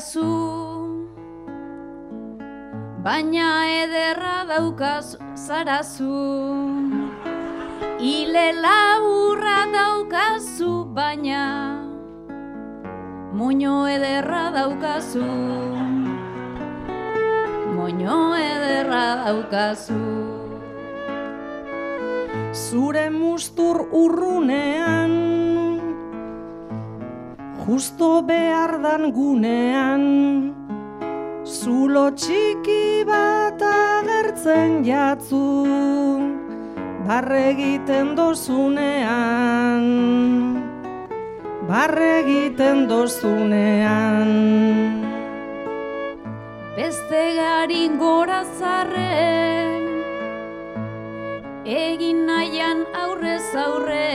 Enbarazu 0.05 1.09
Baina 3.05 3.69
ederra 3.85 4.45
daukaz 4.49 5.17
zarazu. 5.35 6.09
Ile 8.01 8.53
laburra 8.53 9.67
daukazu 9.73 10.85
baina 10.95 11.81
Moño 13.35 13.87
ederra 13.89 14.51
daukazu. 14.53 15.25
Moño 17.77 18.37
ederra 18.37 19.25
daukazu. 19.25 20.01
Zure 22.53 23.11
mustur 23.11 23.89
urrunean 23.93 25.44
Justo 27.65 28.21
behar 28.21 28.77
dan 28.85 29.09
gunean 29.09 30.03
Zulo 31.49 32.11
txiki 32.13 33.09
bat 33.09 33.57
agertzen 33.65 34.85
jatzu 34.85 35.41
Barre 37.09 37.41
egiten 37.55 38.13
dozunean 38.19 39.87
Barre 41.65 42.11
egiten 42.21 42.85
dozunean. 42.85 44.29
Beste 46.77 47.23
garin 47.41 47.97
gora 47.97 48.43
zarren 48.61 49.89
Egin 51.65 52.27
nahian 52.29 52.85
aurrez 52.93 53.49
aurre 53.57 54.11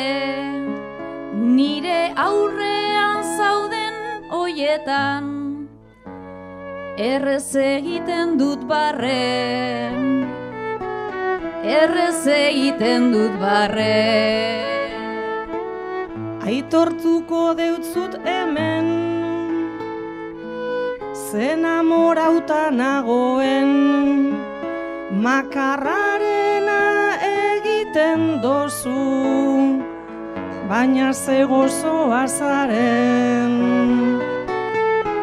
Nire 1.34 2.14
zauden 2.14 2.79
hoietan 4.32 5.30
Errez 6.98 7.56
egiten 7.56 8.38
dut 8.40 8.68
barren 8.68 10.10
Errez 11.70 12.26
egiten 12.26 13.12
dut 13.12 13.34
barren. 13.42 14.64
Aitortuko 16.42 17.54
deutzut 17.60 18.16
hemen 18.24 18.88
Zen 21.14 21.66
amorauta 21.68 22.72
nagoen. 22.72 23.76
Makarrarena 25.28 26.82
egiten 27.30 28.42
dozu 28.42 29.59
Baina 30.70 31.14
ze 31.14 31.44
gozoa 31.50 32.28
zaren 32.28 33.54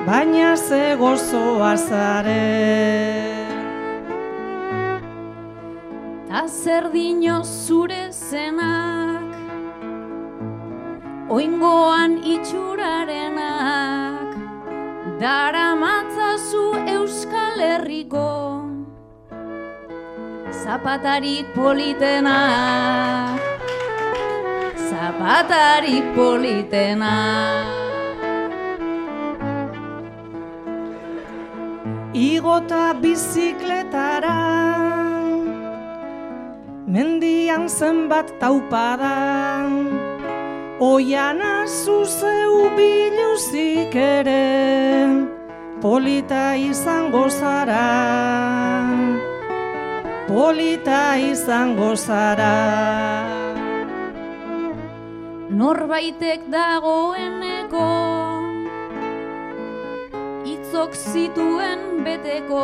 Baina 0.07 0.57
ze 0.57 0.97
gozoa 0.99 1.77
zaren 1.77 3.47
Ta 6.29 6.49
zer 6.49 6.91
dino 6.91 7.45
zure 7.45 8.11
zenak 8.11 9.35
Oingoan 11.31 12.19
itxurarenak 12.35 14.31
Dara 15.21 15.75
matzazu 15.79 16.75
Euskal 16.99 17.61
Herriko 17.61 18.31
Zapatarik 20.51 21.47
politenak 21.55 22.97
Zapatarik 25.17 26.13
politenak 26.13 27.65
Igota 32.13 32.93
bizikletara 33.01 34.45
Mendian 36.85 37.65
zenbat 37.65 38.29
taupada. 38.37 39.65
Oiana 40.85 41.65
zuzeu 41.65 42.69
biluzik 42.77 43.97
ere 43.97 44.45
Polita 45.81 46.53
izango 46.61 47.25
zara. 47.33 47.89
Polita 50.29 51.17
izango 51.17 51.97
zara 51.97 53.36
Norbaitek 55.47 56.49
dagoeneko 56.51 57.87
Itzok 60.43 60.95
zituen 60.95 62.03
beteko. 62.03 62.63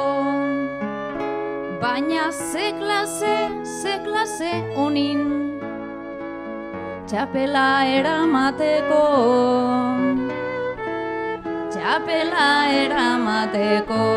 Baina 1.82 2.30
ze 2.32 2.72
klase, 2.78 3.36
ze 3.62 3.94
klase 4.02 4.50
onin 4.74 5.22
Txapela 7.06 7.84
eramateko. 7.86 9.04
Txapela 11.70 12.48
eramateko. 12.82 14.08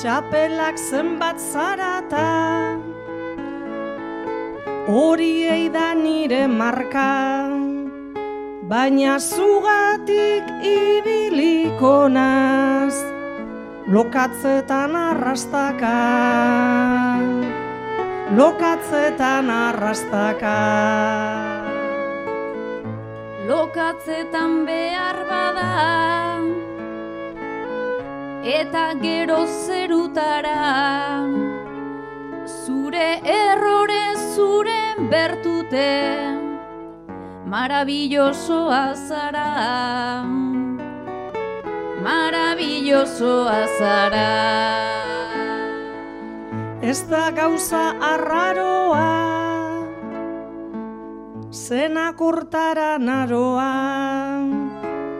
Txapelak 0.00 0.80
zenbat 0.80 1.38
zarata 1.38 2.91
Horiei 4.88 5.70
da 5.70 5.94
nire 5.94 6.48
marka 6.48 7.46
Baina 8.66 9.18
zugatik 9.18 10.42
ibiliko 10.58 12.08
naz 12.08 12.94
Lokatzetan 13.86 14.96
arrastaka. 14.96 15.94
Lokatzetan 18.38 19.50
arrastaka. 19.50 20.56
Lokatzetan 23.46 24.64
behar 24.66 25.18
bada 25.28 25.70
Eta 28.42 28.86
gero 29.02 29.44
zerutara 29.46 31.41
Zure 32.92 33.24
errore 33.24 34.04
zure 34.34 34.80
bertute 35.08 35.92
maravillosoa 37.48 38.80
zara, 39.08 40.24
maravillosoa 42.04 43.60
zara. 43.78 44.26
Ez 46.82 46.98
da 47.08 47.30
gauza 47.30 47.94
arraroa, 48.10 49.08
zena 51.48 52.12
kortara 52.12 52.98
naroa, 52.98 53.72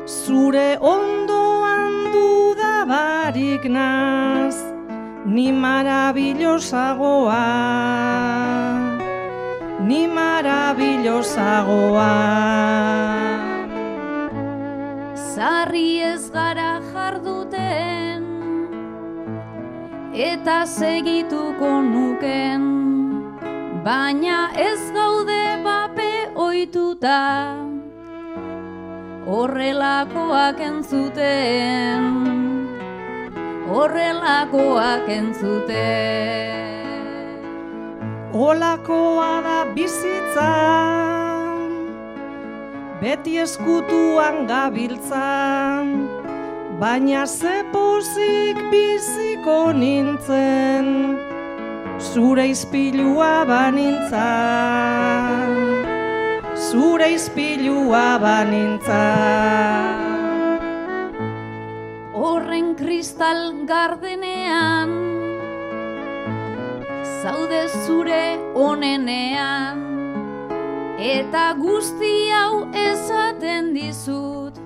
zure 0.04 0.76
ondoan 0.76 2.12
dudabarik 2.12 3.64
naz, 3.64 4.71
ni 5.33 5.49
maravillosagoa, 5.53 7.45
ni 9.88 10.01
maravillosagoa. 10.16 12.11
Zarri 15.35 16.03
ez 16.05 16.31
gara 16.35 16.75
jarduten, 16.92 18.23
eta 20.12 20.59
segituko 20.66 21.71
nuken, 21.88 22.62
baina 23.88 24.53
ez 24.68 24.83
gaude 24.99 25.45
bape 25.64 26.12
oituta, 26.37 27.23
horrelakoak 29.25 30.61
entzuten, 30.68 32.41
horrelakoak 33.68 35.09
entzuten. 35.09 36.62
Olakoa 38.33 39.42
da 39.44 39.64
bizitza, 39.75 40.53
beti 43.01 43.37
eskutuan 43.42 44.46
gabiltzan, 44.48 46.09
baina 46.81 47.27
ze 47.27 47.62
pozik 47.72 48.57
biziko 48.72 49.72
nintzen, 49.77 50.87
zure 51.98 52.46
izpilua 52.55 53.44
banintzan, 53.44 55.53
zure 56.70 57.12
izpilua 57.18 58.07
banintzan. 58.25 60.12
Horren 62.22 62.76
kristal 62.78 63.66
gardenean, 63.66 64.92
zaude 67.18 67.64
zure 67.82 68.38
onenean, 68.54 69.80
eta 71.02 71.48
guzti 71.58 72.12
hau 72.30 72.68
esaten 72.78 73.72
dizut, 73.74 74.61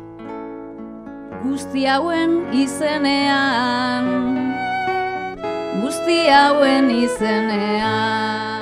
guzti 1.47 1.87
hauen 1.89 2.37
izenean, 2.53 4.13
guzti 5.81 6.19
hauen 6.29 6.93
izenean. 6.93 8.53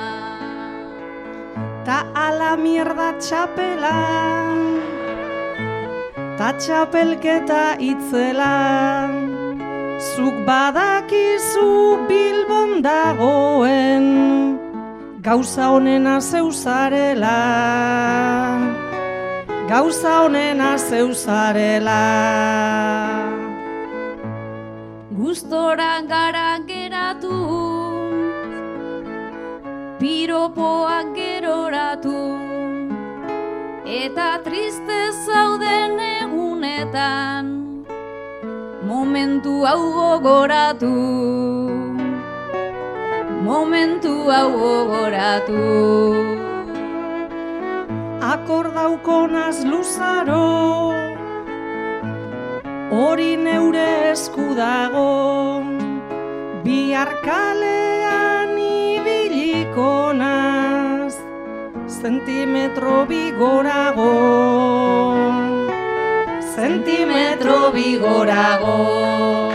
Ta 1.83 1.99
ala 2.15 2.55
mierda 2.55 3.11
txapela, 3.19 3.97
ta 6.37 6.51
txapelketa 6.59 7.77
itzela, 7.79 9.07
zuk 10.11 10.35
badakizu 10.47 11.67
bilbon 12.09 12.81
dagoen, 12.83 14.07
gauza 15.27 15.69
honena 15.71 16.19
zeuzarela, 16.19 17.39
gauza 19.69 20.15
honena 20.23 20.75
zeuzarela. 20.77 22.01
Gustora 25.15 25.93
gara 26.11 26.59
geratu, 26.67 27.39
piropoak 29.99 31.15
geroratu, 31.15 32.19
eta 34.03 34.29
triste 34.43 34.99
zauden 35.23 36.14
egunetan, 36.95 37.83
momentu 38.87 39.65
hau 39.65 39.91
gogoratu, 39.91 40.95
momentu 43.43 44.31
hau 44.31 44.51
gogoratu. 44.51 45.63
Akordaukonaz 48.21 49.63
luzaro, 49.65 50.93
hori 52.91 53.35
neure 53.37 54.11
esku 54.11 54.55
dago, 54.55 55.61
bihar 56.63 57.11
kalean 57.21 58.57
ibiliko 58.57 60.13
naz, 60.13 61.19
zentimetro 61.87 63.05
bigorago, 63.05 64.13
zentimetro 66.55 67.71
bigorago. 67.73 69.54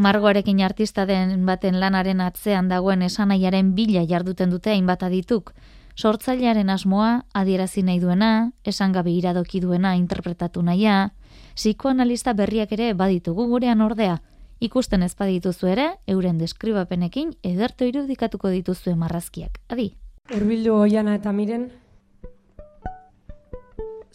Margoarekin 0.00 0.62
artista 0.64 1.04
den 1.04 1.42
baten 1.44 1.74
lanaren 1.76 2.22
atzean 2.24 2.70
dagoen 2.70 3.02
esanaiaren 3.04 3.74
bila 3.76 4.00
jarduten 4.08 4.48
dute 4.48 4.70
hainbat 4.72 5.02
adituk. 5.04 5.50
Sortzailearen 5.94 6.70
asmoa, 6.72 7.26
adierazi 7.36 7.82
nahi 7.84 8.00
duena, 8.00 8.52
esan 8.64 8.94
gabe 8.96 9.12
iradoki 9.12 9.60
duena 9.60 9.92
interpretatu 9.98 10.62
nahia, 10.64 11.10
psikoanalista 11.52 12.32
berriak 12.32 12.72
ere 12.72 12.94
baditugu 12.94 13.44
gurean 13.50 13.84
ordea, 13.84 14.16
ikusten 14.60 15.02
ez 15.02 15.12
badituzu 15.18 15.68
ere, 15.74 15.86
euren 16.06 16.40
deskribapenekin 16.40 17.36
ederto 17.52 17.84
irudikatuko 17.84 18.48
dituzue 18.56 18.96
marrazkiak. 18.96 19.60
Adi? 19.68 19.90
Urbildu 20.32 20.78
oiana 20.78 21.18
eta 21.20 21.36
miren, 21.36 21.68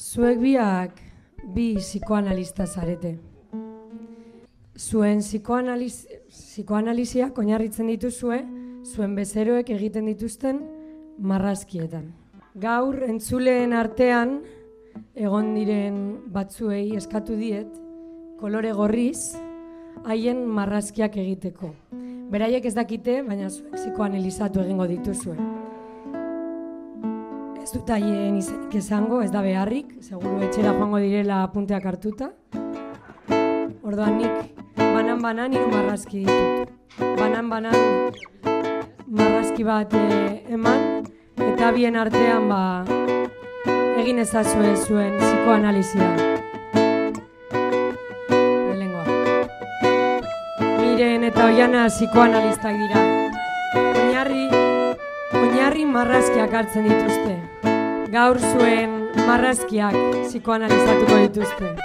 zuek 0.02 0.42
biak 0.42 1.00
bi 1.54 1.76
psikoanalista 1.78 2.66
zarete. 2.66 3.35
Zuen 4.76 5.22
psikoanaliz, 5.24 6.06
psikoanalizia 6.28 7.30
oinarritzen 7.40 7.88
dituzue, 7.88 8.42
zuen 8.84 9.14
bezeroek 9.16 9.70
egiten 9.72 10.10
dituzten 10.10 10.60
marrazkietan. 11.18 12.10
Gaur 12.60 12.98
entzuleen 13.08 13.72
artean, 13.72 14.42
egon 15.16 15.54
diren 15.56 16.02
batzuei 16.34 16.90
eskatu 17.00 17.38
diet, 17.40 17.72
kolore 18.40 18.74
gorriz, 18.76 19.38
haien 20.04 20.44
marrazkiak 20.44 21.16
egiteko. 21.24 21.72
Beraiek 22.32 22.68
ez 22.68 22.74
dakite, 22.76 23.22
baina 23.24 23.48
zuek 23.50 23.78
psikoanalizatu 23.78 24.60
egingo 24.66 24.90
dituzue. 24.92 25.38
Ez 27.64 27.72
dut 27.72 27.96
haien 27.96 28.36
izenik 28.36 28.76
esango, 28.76 29.24
ez 29.24 29.32
da 29.32 29.40
beharrik, 29.46 29.96
seguru 30.04 30.44
etxera 30.44 30.76
joango 30.76 31.00
direla 31.00 31.46
apunteak 31.48 31.88
hartuta. 31.94 32.34
Orduan 33.86 34.20
nik 34.20 34.55
banan-banan 34.96 35.52
hiru 35.52 35.68
marrazki 35.68 36.24
ditut. 36.24 36.70
Banan-banan 37.20 37.76
marrazki 39.12 39.64
bat 39.68 39.92
eh, 40.00 40.54
eman, 40.56 41.04
eta 41.36 41.72
bien 41.76 41.98
artean 42.00 42.48
ba, 42.48 42.62
egin 44.00 44.22
ezazue 44.24 44.72
zuen 44.88 45.18
psikoanalizia. 45.20 46.08
Lehengoa. 48.80 49.06
Miren 50.80 51.28
eta 51.32 51.50
oiana 51.50 51.88
psikoanalistak 51.92 52.80
dira. 52.84 53.04
Oinarri, 53.82 54.46
oinarri 55.42 55.90
marrazkiak 55.98 56.56
hartzen 56.62 56.88
dituzte. 56.88 57.36
Gaur 58.16 58.40
zuen 58.54 58.96
marrazkiak 59.28 60.00
psikoanalizatuko 60.30 61.20
dituzte. 61.26 61.76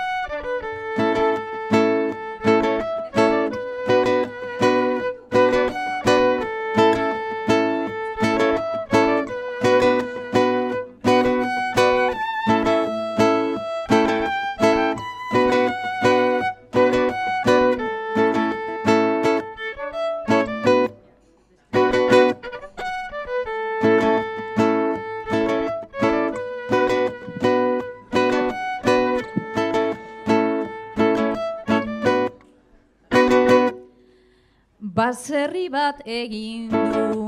Baserri 35.11 35.67
bat 35.67 35.99
egin 36.07 36.71
du. 36.71 37.23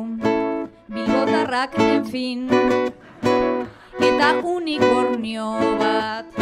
Bilbotarrak 0.94 1.72
enfin 1.82 2.44
eta 4.08 4.28
unikornio 4.52 5.48
bat 5.80 6.38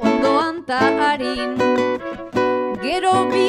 ondoan 0.00 0.62
ta 0.64 0.80
harin. 1.00 1.52
Gero 2.84 3.12
bi 3.32 3.48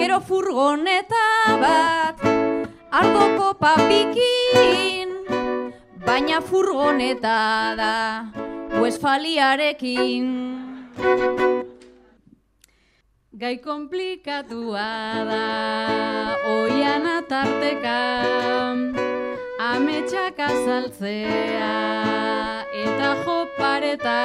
gero 0.00 0.18
furgoneta 0.28 1.26
bat 1.64 2.24
ardoko 3.00 3.52
papikin 3.60 5.12
baina 6.08 6.40
furgoneta 6.40 7.40
da 7.82 7.94
Westfaliarekin 8.80 10.32
Gai 13.36 13.58
komplikatua 13.60 14.84
da, 15.28 15.40
oian 16.48 17.04
atarteka, 17.04 17.96
ametsak 19.60 20.40
azaltzea, 20.40 21.68
eta 22.84 23.10
jopareta, 23.26 24.16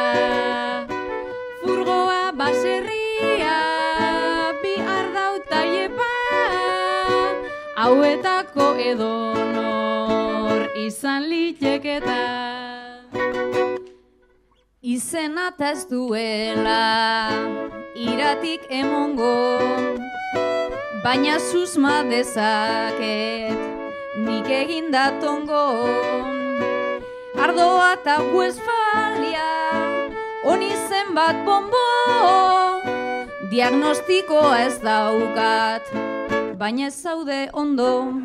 furgoa 1.60 2.32
baserria, 2.40 3.60
bi 4.64 4.74
ardauta 4.96 5.60
iepa, 5.76 6.12
hauetako 7.84 8.74
edonor 8.96 10.70
izan 10.88 11.28
liteketa. 11.28 12.71
Izena 14.82 15.54
ez 15.60 15.86
duela 15.86 17.30
iratik 17.94 18.62
emongo 18.70 19.62
Baina 21.04 21.38
susma 21.38 22.02
dezaket 22.10 23.54
nik 24.26 24.50
egin 24.50 24.90
datongo. 24.90 25.86
Ardoa 27.38 27.94
eta 27.94 28.18
Westfalia 28.34 29.46
honi 30.50 30.74
zenbat 30.90 31.46
bombo 31.46 31.86
Diagnostikoa 33.54 34.66
ez 34.66 34.82
daukat 34.82 35.94
baina 36.58 36.88
ez 36.88 36.96
zaude 36.98 37.50
ondo 37.54 38.18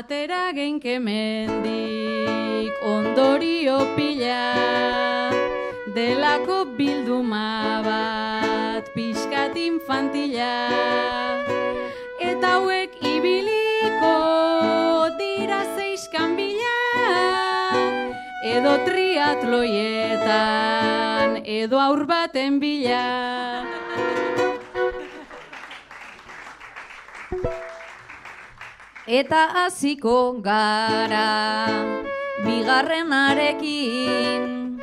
Atera 0.00 0.48
genke 0.56 0.96
mendik 0.96 2.72
ondorio 2.80 3.84
pila. 3.92 4.48
Delako 5.92 6.72
bilduma 6.78 7.84
bat 7.84 8.88
pixkat 8.96 9.52
infantila. 9.60 10.72
Eta 12.16 12.56
hauek 12.56 12.96
ibiliko 13.04 14.16
dira 15.20 15.68
zeiskan 15.76 16.32
bila 16.32 16.80
Edo 18.40 18.80
triatloietan 18.88 21.44
edo 21.44 21.76
aur 21.76 22.08
baten 22.08 22.56
bila 22.56 23.04
Eta 29.10 29.50
hasiko 29.50 30.38
gara 30.38 31.66
bigarrenarekin 32.46 34.78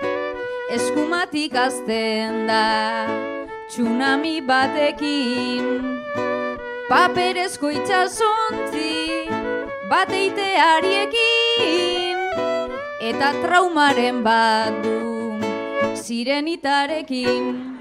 eskumatik 0.76 1.56
azten 1.56 2.44
da 2.50 3.08
tsunami 3.70 4.44
batekin. 4.44 5.64
Paperezko 6.92 7.72
itxasontzi 7.72 9.32
bateiteariekin 9.88 12.20
eta 13.00 13.32
traumaren 13.48 14.28
bat 14.28 14.76
du 14.84 15.40
sirenitarekin 16.04 17.80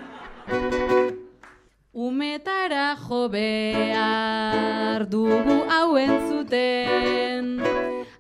Umetara 1.97 2.95
jo 3.01 3.25
behar 3.33 5.07
dugu 5.09 5.65
hau 5.65 5.97
entzuten. 5.97 7.57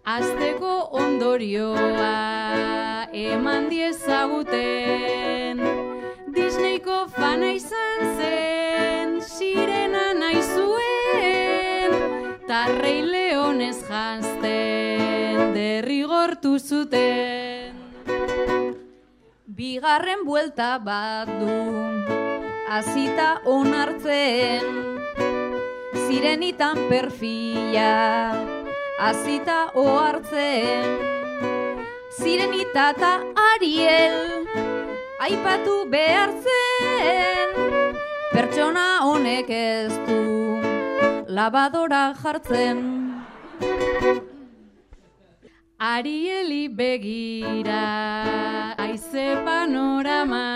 Azteko 0.00 0.88
ondorioa 0.96 2.14
eman 3.12 3.68
diezaguten. 3.68 5.60
Disneyko 6.32 7.04
fana 7.18 7.52
izan 7.52 8.00
zen, 8.16 9.20
sirena 9.20 10.08
nahi 10.22 10.40
zuen. 10.56 12.00
Ta 12.48 12.64
rei 12.80 13.02
leonez 13.04 13.76
janzten, 13.90 15.52
derrigortu 15.52 16.56
zuten. 16.58 17.76
Bigarren 19.44 20.24
buelta 20.24 20.78
bat 20.80 21.28
du 21.42 22.25
azita 22.68 23.40
onartzen 23.44 24.64
Zirenitan 26.07 26.76
perfila 26.88 28.33
azita 28.98 29.70
ohartzen 29.74 31.14
Zirenita 32.16 32.90
eta 32.94 33.12
Ariel 33.52 34.46
aipatu 35.20 35.74
behartzen. 35.90 37.52
Pertsona 38.33 38.87
honek 39.07 39.50
ez 39.50 39.92
du 40.09 40.22
labadora 41.38 42.14
jartzen. 42.22 42.83
Arieli 45.79 46.62
begira, 46.72 47.85
aize 48.87 49.29
panorama 49.44 50.46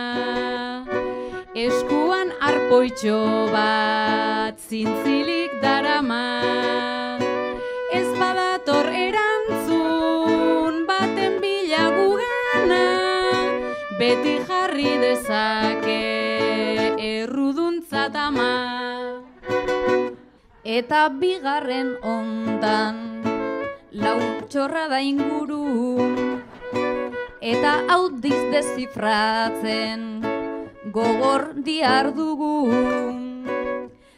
Eskuan 1.51 2.31
arpoitxo 2.39 3.51
bat 3.51 4.55
zintzilik 4.55 5.51
darama. 5.59 6.39
Ez 7.91 8.07
badator 8.15 8.87
erantzun 8.87 10.87
baten 10.87 11.43
bila 11.43 11.91
gugana. 11.91 12.87
Beti 13.99 14.39
jarri 14.47 14.95
dezake 15.03 16.07
erruduntzat 16.97 18.15
ama 18.15 19.19
Eta 20.63 21.11
bigarren 21.11 21.99
ondan 22.01 23.27
lau 23.91 24.23
txorra 24.47 24.87
da 24.87 25.03
inguru 25.03 25.99
Eta 27.43 27.83
hau 27.91 28.07
dezifratzen 28.23 30.21
gogor 30.93 31.55
diar 31.65 32.13
dugu. 32.15 32.71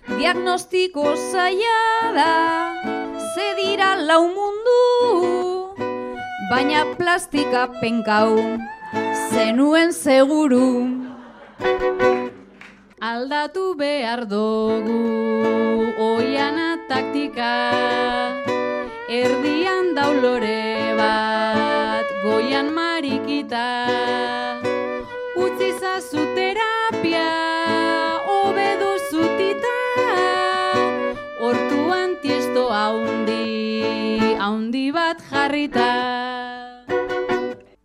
Diagnostiko 0.09 1.15
zaila 1.31 2.13
da, 2.17 2.33
ze 3.35 3.47
dira 3.59 3.97
lau 3.97 4.25
mundu 4.29 4.81
Baina 6.51 6.85
plastika 6.99 7.67
penkau, 7.81 8.37
zenuen 9.31 9.93
seguru. 9.93 10.69
Aldatu 13.01 13.75
behar 13.79 14.27
dugu 14.31 15.01
oiana 15.99 16.79
taktika 16.89 17.55
Erdian 19.21 19.91
daulore 19.97 20.95
bat 21.01 22.13
goian 22.23 22.71
marikita 22.77 23.67
Zazu 26.03 26.35
terapia 26.35 27.31
obedu 28.27 28.91
zutita 29.07 29.79
Hortuan 31.39 32.19
tiesto 32.19 32.65
haundi, 32.75 34.35
haundi 34.35 34.91
bat 34.91 35.23
jarrita. 35.31 35.95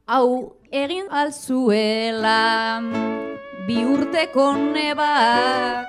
Hau 0.09 0.57
egin 0.73 1.05
alzuela 1.13 2.81
bi 3.69 3.85
urteko 3.85 4.47
nebak 4.57 5.85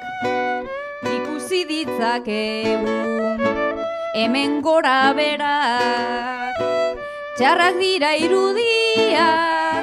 ikusi 1.09 1.65
ditzakegu 1.65 3.01
hemen 4.13 4.61
gora 4.61 5.17
berak. 5.17 6.61
Txarrak 7.41 7.81
dira 7.81 8.13
irudiak 8.21 9.83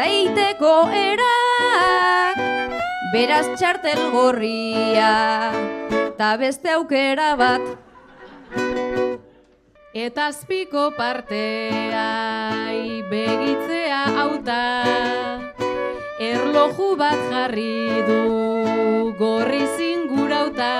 taiteko 0.00 0.76
erak 1.04 1.33
beraz 3.14 3.46
txartel 3.54 4.00
gorria 4.10 5.10
ta 6.18 6.32
beste 6.40 6.72
aukera 6.74 7.28
bat. 7.38 7.62
Eta 10.04 10.24
azpiko 10.32 10.88
partea 10.96 12.08
begitzea 13.12 14.00
hauta 14.18 14.62
erloju 16.30 16.88
bat 16.98 17.20
jarri 17.30 18.02
du 18.08 18.18
gorri 19.20 19.62
zingurauta. 19.76 20.72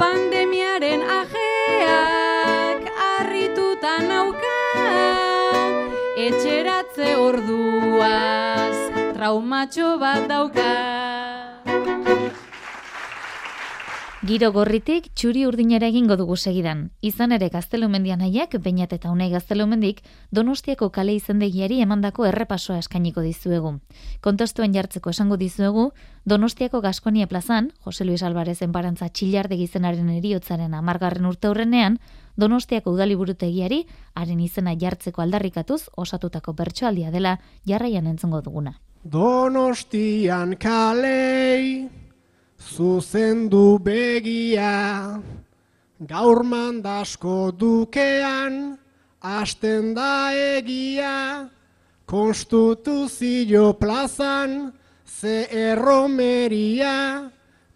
Pandemiaren 0.00 1.06
ajeak 1.18 2.90
harrituta 3.04 3.94
nauka 4.08 4.58
etxeratze 6.26 7.14
orduaz 7.28 8.61
traumatxo 9.22 10.00
bat 10.02 10.24
dauka 10.26 10.70
Giro 14.26 14.48
gorritik 14.54 15.06
txuri 15.14 15.44
urdinera 15.46 15.86
egingo 15.92 16.16
dugu 16.18 16.34
segidan. 16.34 16.82
Izan 17.06 17.34
ere 17.36 17.48
gaztelumendian 17.54 18.24
haiek, 18.26 18.56
bainat 18.64 18.96
eta 18.96 19.12
unai 19.14 19.28
gaztelumendik, 19.30 20.02
donostiako 20.34 20.90
kale 20.96 21.14
izendegiari 21.14 21.78
emandako 21.86 22.26
errepasoa 22.26 22.80
eskainiko 22.82 23.22
dizuegu. 23.22 23.72
Kontostuen 24.26 24.74
jartzeko 24.74 25.14
esango 25.14 25.38
dizuegu, 25.38 25.88
donostiako 26.26 26.82
Gaskonia 26.82 27.30
plazan, 27.30 27.72
Jose 27.86 28.04
Luis 28.04 28.22
Alvarez 28.26 28.58
enparantza 28.66 29.08
txilarde 29.08 29.58
gizenaren 29.62 30.10
eriotzaren 30.18 30.74
amargarren 30.74 31.26
urte 31.30 31.50
horrenean, 31.50 32.00
donostiako 32.36 32.98
udaliburutegiari, 32.98 33.84
haren 34.14 34.40
izena 34.40 34.78
jartzeko 34.78 35.22
aldarrikatuz, 35.22 35.84
osatutako 35.96 36.58
bertsoaldia 36.62 37.14
dela, 37.14 37.38
jarraian 37.66 38.10
entzungo 38.10 38.42
duguna. 38.42 38.80
Donostian 39.02 40.54
kalei, 40.62 41.90
zuzendu 42.56 43.78
begia, 43.82 45.18
gaur 46.06 46.44
mandasko 46.46 47.50
dukean, 47.50 48.78
asten 49.20 49.92
da 49.94 50.30
egia, 50.30 51.50
konstituzio 52.06 53.74
plazan, 53.74 54.72
ze 55.04 55.48
erromeria, 55.50 57.26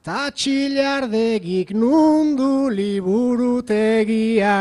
ta 0.05 0.31
txilardegik 0.31 1.75
nundu 1.75 2.71
liburutegia. 2.71 4.55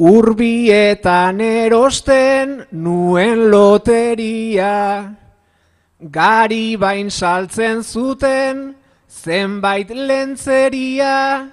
Urbietan 0.00 1.40
erosten 1.40 2.66
nuen 2.72 3.50
loteria, 3.52 5.25
gari 6.00 6.76
bain 6.76 7.10
saltzen 7.10 7.82
zuten, 7.82 8.74
zenbait 9.08 9.88
lentzeria, 9.88 11.48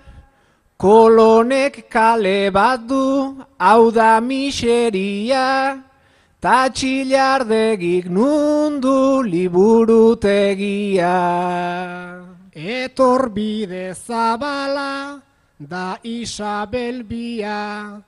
kolonek 0.78 1.90
kale 1.90 2.52
bat 2.52 2.88
du, 2.88 3.38
hau 3.60 3.92
da 3.92 4.20
miseria, 4.20 5.80
ta 6.42 6.70
txilardegik 6.70 8.10
nundu 8.12 9.24
liburutegia. 9.24 11.20
Etor 12.54 13.30
bide 13.34 13.96
zabala 13.96 15.22
da 15.58 15.98
Isabel 16.04 17.04
bia, 17.04 18.04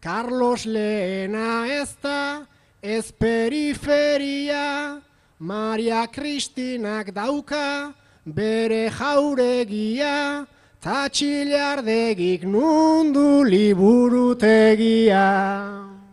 Carlos 0.00 0.64
lehena 0.64 1.66
ez 1.66 1.96
da, 2.00 2.46
ez 2.80 3.10
periferia, 3.12 5.02
Maria 5.40 6.06
Kristinak 6.06 7.14
dauka, 7.16 7.94
bere 8.26 8.90
jauregia, 8.92 10.44
ta 10.78 11.08
txilardegik 11.08 12.44
nundu 12.44 13.40
liburutegia. 13.48 15.24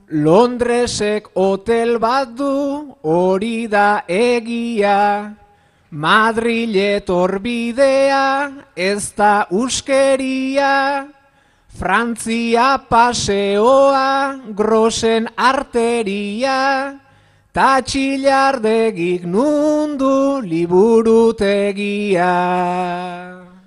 Londresek 0.07 1.27
hotel 1.35 1.99
bat 1.99 2.31
du, 2.39 2.95
hori 3.03 3.67
da 3.67 4.07
egia, 4.07 5.35
Madrile 5.91 7.01
torbidea, 7.03 8.51
ez 8.77 9.11
da 9.11 9.43
uskeria, 9.51 11.03
Frantzia 11.75 12.77
paseoa, 12.87 14.39
grosen 14.55 15.27
arteria, 15.35 17.06
ta 17.57 17.81
txilardegik 17.81 19.25
nundu 19.33 20.45
liburutegia. 20.45 22.37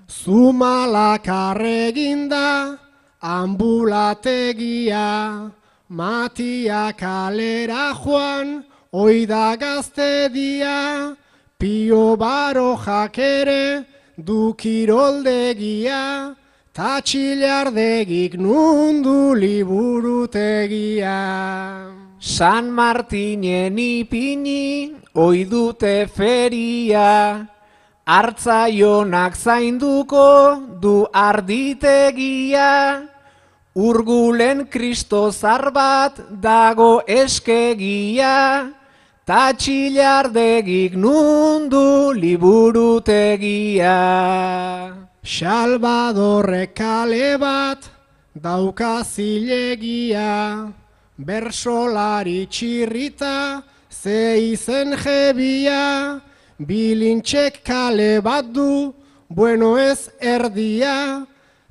Zumalakarreginda 0.07 2.79
ambulategia, 3.19 5.51
Matia 5.89 6.93
kalera 7.01 7.93
joan, 8.01 8.63
oida 8.93 9.57
gazte 9.59 10.29
dia, 10.31 11.17
Pio 11.59 12.15
baro 12.15 12.77
jakere 12.85 13.85
du 14.17 14.53
kiroldegia, 14.53 16.33
ta 16.73 17.01
txilardegik 17.01 18.39
nundu 18.39 19.35
liburutegia. 19.35 21.19
San 22.21 22.69
Martinen 22.69 23.73
ipini, 23.81 24.93
oi 25.17 25.43
dute 25.49 26.05
feria, 26.05 27.47
hartzaionak 28.05 29.33
zainduko 29.33 30.61
du 30.79 31.07
arditegia, 31.11 33.01
urgulen 33.73 34.67
kristozar 34.69 35.71
bat 35.73 36.21
dago 36.29 37.01
eskegia, 37.09 38.69
ta 39.25 39.51
txilardegik 39.57 40.93
nundu 40.93 42.13
liburutegia. 42.13 43.97
Salvadorrek 45.25 46.75
kale 46.77 47.41
bat 47.41 47.89
dauka 48.37 49.01
zilegia, 49.01 50.69
bersolari 51.25 52.47
txirrita 52.49 53.61
ze 53.89 54.39
izen 54.51 54.95
jebia, 54.97 56.19
bilintxek 56.57 57.61
kale 57.63 58.21
bat 58.21 58.45
du, 58.53 58.93
bueno 59.29 59.77
ez 59.77 60.09
erdia, 60.19 61.25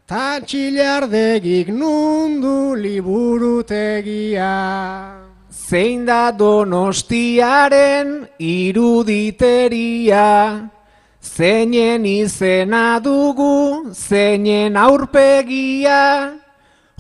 ta 0.07 0.41
txilardegik 0.41 1.69
nundu 1.69 2.75
liburutegia. 2.75 4.55
Zein 5.51 6.07
da 6.07 6.31
donostiaren 6.31 8.29
iruditeria, 8.39 10.29
zeinen 11.21 12.07
izena 12.07 13.01
dugu, 13.03 13.91
zeinen 13.95 14.77
aurpegia, 14.77 16.40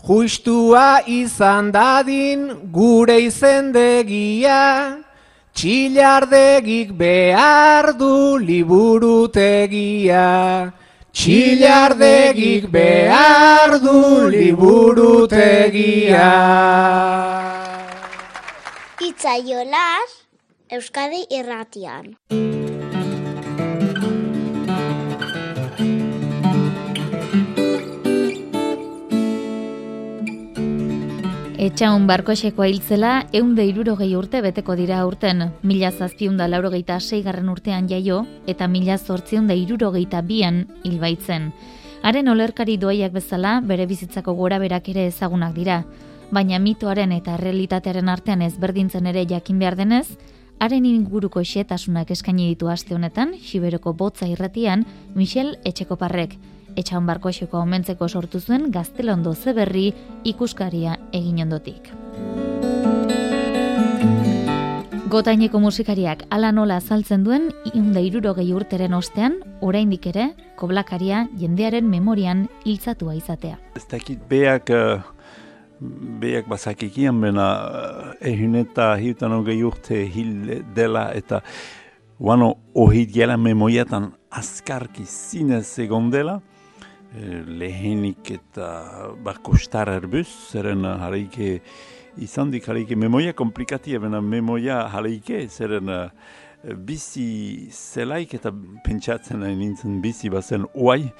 justua 0.07 1.03
izan 1.07 1.73
dadin 1.73 2.71
gure 2.73 3.19
izendegia, 3.21 4.99
txilardegik 5.55 6.93
behar 6.97 7.93
du 7.99 8.39
liburutegia. 8.39 10.27
Txilardegik 11.13 12.71
behar 12.71 13.79
du 13.83 14.29
liburutegia. 14.31 16.29
Itzaiolas, 19.03 20.11
Euskadi 20.71 21.27
irratian. 21.35 22.15
Etxaun 31.61 32.07
barkoxeko 32.09 32.65
hiltzela 32.65 33.27
eunde 33.37 33.67
irurogei 33.69 34.15
urte 34.17 34.39
beteko 34.41 34.73
dira 34.79 35.03
urten, 35.05 35.43
mila 35.61 35.91
zazpiunda 35.93 36.47
laurogeita 36.49 36.95
seigarren 37.01 37.51
urtean 37.53 37.89
jaio 37.91 38.23
eta 38.49 38.65
mila 38.65 38.95
zortziunda 38.97 39.53
irurogeita 39.53 40.23
bian 40.25 40.63
hilbaitzen. 40.89 41.51
Haren 42.01 42.33
olerkari 42.33 42.79
doaiak 42.81 43.13
bezala 43.13 43.59
bere 43.61 43.85
bizitzako 43.91 44.33
gora 44.39 44.57
berak 44.63 44.89
ere 44.89 45.05
ezagunak 45.11 45.53
dira, 45.53 45.83
baina 46.33 46.59
mitoaren 46.65 47.13
eta 47.13 47.37
realitatearen 47.37 48.09
artean 48.09 48.41
ezberdintzen 48.47 49.11
ere 49.13 49.27
jakin 49.29 49.59
behar 49.61 49.77
denez, 49.77 50.07
haren 50.65 50.87
inguruko 50.89 51.45
xetasunak 51.45 52.15
eskaini 52.17 52.49
ditu 52.55 52.73
aste 52.73 52.97
honetan, 52.97 53.37
Xiberoko 53.37 53.93
botza 53.93 54.31
irratian, 54.33 54.87
Michel 55.15 55.59
Etxekoparrek, 55.69 56.39
etxaun 56.81 57.07
barkoxeko 57.09 57.61
omentzeko 57.61 58.09
sortu 58.09 58.41
zuen 58.41 58.71
gaztelondo 58.75 59.35
zeberri 59.35 59.91
ikuskaria 60.25 60.97
egin 61.13 61.43
ondotik. 61.47 61.93
Gotaineko 65.11 65.59
musikariak 65.59 66.21
ala 66.31 66.53
nola 66.55 66.77
azaltzen 66.79 67.25
duen 67.27 67.49
iunda 67.75 67.99
irurogei 67.99 68.53
urteren 68.55 68.93
ostean, 68.95 69.41
oraindik 69.61 70.07
ere, 70.07 70.29
koblakaria 70.61 71.25
jendearen 71.41 71.89
memorian 71.91 72.45
hiltzatua 72.63 73.17
izatea. 73.19 73.57
Ez 73.75 73.89
dakit 73.91 74.23
beak 74.31 74.71
uh, 74.71 75.03
beak 76.23 76.47
bazakikian 76.49 77.19
bena 77.25 77.49
ehun 78.21 78.55
eta 78.61 78.93
hiutan 79.01 79.35
hogei 79.35 79.59
urte 79.65 79.99
hil 80.15 80.63
dela 80.77 81.09
eta 81.17 81.41
guano 82.21 82.53
ohit 82.75 83.11
gela 83.15 83.37
memoiatan 83.41 84.13
azkarki 84.31 85.07
zinez 85.09 85.79
egon 85.83 86.11
dela, 86.13 86.41
lehenik 87.61 88.31
eta 88.31 88.69
bako 89.25 89.57
star 89.59 89.91
erbuz, 89.93 90.29
zeren 90.53 90.85
hareike 90.85 91.59
izan 92.23 92.51
dik 92.53 92.69
hareike 92.69 92.97
memoia 92.97 93.33
komplikatia, 93.33 93.99
bena 94.03 94.21
memoia 94.21 94.85
hareike, 94.93 95.47
zeren 95.49 95.91
bizi 96.87 97.71
zelaik 97.73 98.35
eta 98.37 98.53
pentsatzen 98.85 99.43
nintzen 99.59 100.01
bizi 100.05 100.31
bazen 100.31 100.67
oai, 100.75 101.11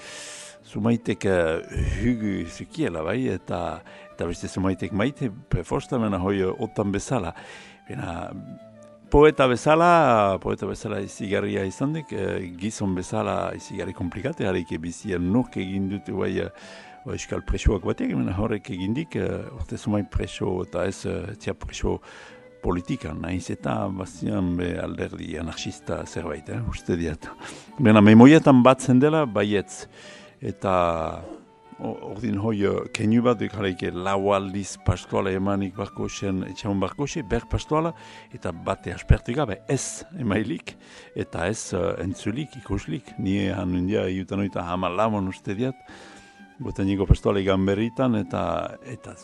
zumaitek 0.71 1.25
uh, 1.27 1.63
hugu 2.03 2.45
zukiela 2.47 3.03
bai, 3.03 3.25
eta 3.33 3.81
eta 4.13 4.29
beste 4.29 4.51
zumaitek 4.53 4.93
maite, 4.93 5.31
prefostamena 5.51 6.21
hoi 6.21 6.43
otan 6.45 6.93
bezala. 6.93 7.33
Bena, 7.89 8.29
poeta 9.11 9.47
bezala, 9.51 10.39
poeta 10.43 10.67
bezala 10.67 11.01
izigarria 11.05 11.65
izan 11.69 11.93
dik, 11.99 12.13
eh, 12.13 12.39
gizon 12.59 12.95
bezala 12.95 13.53
izigarri 13.57 13.93
komplikate, 13.93 14.47
harik 14.47 14.73
bizien 14.81 15.33
nuk 15.33 15.57
egin 15.57 15.89
dut 15.91 16.11
bai, 16.15 16.33
uh, 16.45 16.51
euskal 17.11 17.43
presoak 17.47 17.85
batek, 17.85 18.13
mena 18.15 18.37
horrek 18.37 18.71
egin 18.71 18.95
dik, 18.95 19.17
uh, 19.17 19.49
urte 19.57 19.79
zumai 19.79 20.05
preso 20.11 20.61
eta 20.63 20.85
ez 20.87 21.01
tia 21.41 21.55
preso 21.55 21.99
politikan, 22.63 23.21
nahiz 23.23 23.51
eta 23.53 23.75
bazian 23.95 24.55
be 24.59 24.71
alderdi 24.81 25.35
anarchista 25.41 26.05
zerbait, 26.07 26.49
eh, 26.49 26.61
uste 26.69 26.97
diat. 26.97 27.29
Bena, 27.79 28.03
memoietan 28.05 28.63
batzen 28.63 29.01
dela, 29.01 29.25
baietz, 29.27 29.87
eta 30.41 30.75
ordin 31.81 32.39
hoi 32.39 32.61
kenu 32.95 33.23
bat 33.25 33.39
duk 33.41 33.55
jaraike 33.55 33.91
lau 33.95 34.33
aldiz 34.35 34.77
pastoala 34.85 35.33
emanik 35.33 35.75
barko 35.77 36.09
zen 36.09 36.45
etxamun 36.49 36.81
barko 36.81 37.07
ber 37.29 37.47
pastoala, 37.51 37.93
eta 38.33 38.53
bate 38.53 38.93
aspertu 38.93 39.33
gabe 39.35 39.61
ez 39.69 40.05
emailik, 40.19 40.77
eta 41.17 41.47
ez 41.47 41.73
uh, 41.75 41.95
entzulik, 41.99 42.57
ikuslik, 42.57 43.19
ni 43.19 43.49
han 43.49 43.87
dia 43.87 44.09
iutan 44.09 44.41
oita 44.41 44.63
hama 44.63 44.89
lamon 44.89 45.29
uste 45.29 45.55
diat, 45.55 45.77
boten 46.59 46.87
niko 46.87 47.07
pastoala 47.07 47.41
igan 47.41 47.65
berritan, 47.67 48.15
eta, 48.15 48.77
eta 48.85 49.15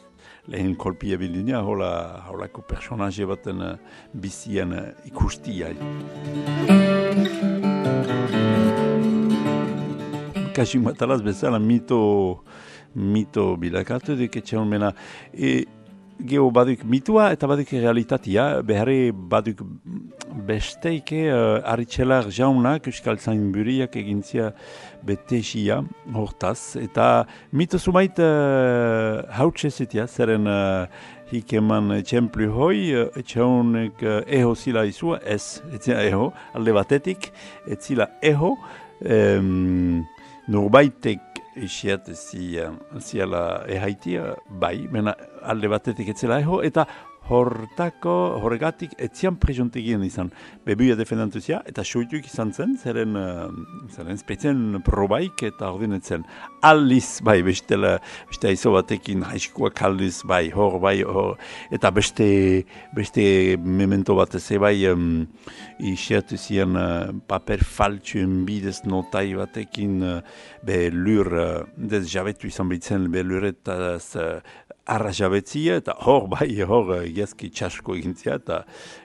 lehen 0.49 0.75
kolpia 0.77 1.19
bildina, 1.19 1.63
hola, 1.63 2.25
holako 2.31 2.63
personaje 2.63 3.27
baten 3.27 3.61
uh, 3.61 3.77
bizien 4.13 4.73
uh, 4.73 4.89
ikustia 5.05 5.75
kasi 10.57 10.81
matalaz 10.81 11.21
bezala 11.23 11.59
mito 11.61 12.43
mito 12.97 13.57
bilakatu 13.61 14.17
duk 14.17 14.37
etxe 14.41 14.63
mena. 14.65 14.93
E, 15.33 15.67
geho 16.17 16.51
baduk 16.51 16.85
mitua 16.85 17.29
eta 17.35 17.49
baduk 17.49 17.73
realitatea, 17.73 18.63
beharre 18.65 19.13
baduk 19.13 19.61
besteike 20.49 21.27
uh, 21.29 21.61
aritxelar 21.73 22.31
jaunak 22.33 22.89
euskal 22.89 23.19
zain 23.19 23.53
egintzia 23.53 24.53
betesia 25.05 25.83
hortaz. 26.15 26.77
Eta 26.77 27.27
mito 27.53 27.79
sumait 27.79 28.19
uh, 28.19 29.23
hautse 29.31 29.71
zitia, 29.71 30.07
zeren 30.07 30.47
uh, 30.47 30.87
hik 31.31 31.53
eman 31.53 32.03
txemplu 32.03 32.51
hoi, 32.51 32.93
etxe 33.17 33.41
honek 33.41 34.03
uh, 34.03 34.23
eho 34.27 34.55
zila 34.55 34.85
izua, 34.87 35.21
ez, 35.25 35.61
etzia 35.75 36.01
eho, 36.03 36.33
alde 36.55 36.73
batetik, 36.73 37.33
etzila 37.69 38.09
eho, 38.23 38.57
um, 39.05 40.05
norbaitek 40.49 41.21
isiat 41.57 42.09
ziala 43.01 43.43
ehaitia, 43.73 44.35
bai, 44.61 44.89
mena 44.93 45.15
alde 45.43 45.71
batetik 45.73 46.13
etzela 46.13 46.41
eho, 46.43 46.61
eta 46.67 46.85
hortako, 47.29 48.15
horregatik, 48.41 48.95
etzian 49.03 49.37
prezontegien 49.41 50.03
izan, 50.07 50.31
bebuia 50.67 50.97
defendantuzia, 50.99 51.61
eta 51.67 51.85
soituk 51.85 52.27
izan 52.29 52.53
zen, 52.55 52.77
zeren, 52.79 53.17
uh, 53.19 53.49
zeren 53.95 54.19
spetzen 54.21 54.81
probaik, 54.87 55.43
eta 55.49 55.71
ordin 55.75 55.97
etzen, 55.99 56.27
alliz, 56.67 57.21
bai, 57.27 57.41
bestela, 57.47 57.97
beste 58.31 58.51
aizo 58.53 58.73
batekin, 58.77 59.25
haiskoak 59.27 59.83
alliz, 59.89 60.21
bai, 60.29 60.45
hor, 60.55 60.79
bai, 60.83 61.01
hor, 61.03 61.35
eta 61.75 61.91
beste, 61.95 62.29
beste 62.97 63.27
memento 63.63 64.17
bat 64.19 64.39
ez, 64.39 64.45
bai, 64.63 64.77
um, 64.91 65.27
isiatu 65.83 66.39
zian 66.39 66.79
uh, 66.79 67.11
paper 67.29 67.65
faltsuen 67.67 68.45
bidez 68.47 68.81
notai 68.87 69.29
batekin, 69.39 69.99
uh, 70.03 70.21
be 70.67 70.87
lur, 70.95 71.33
uh, 71.35 71.65
dez 71.77 72.07
jabetu 72.13 72.51
izan 72.51 72.71
bitzen, 72.71 73.11
be 73.11 73.27
luretaz, 73.27 74.15
uh, 74.21 74.39
arrajabetzia, 74.87 75.77
eta 75.81 75.97
hor 76.07 76.29
bai, 76.35 76.49
hor 76.63 76.93
gezki 77.15 77.51
txasko 77.55 77.97
egintzia, 77.99 78.39
eta, 78.41 78.63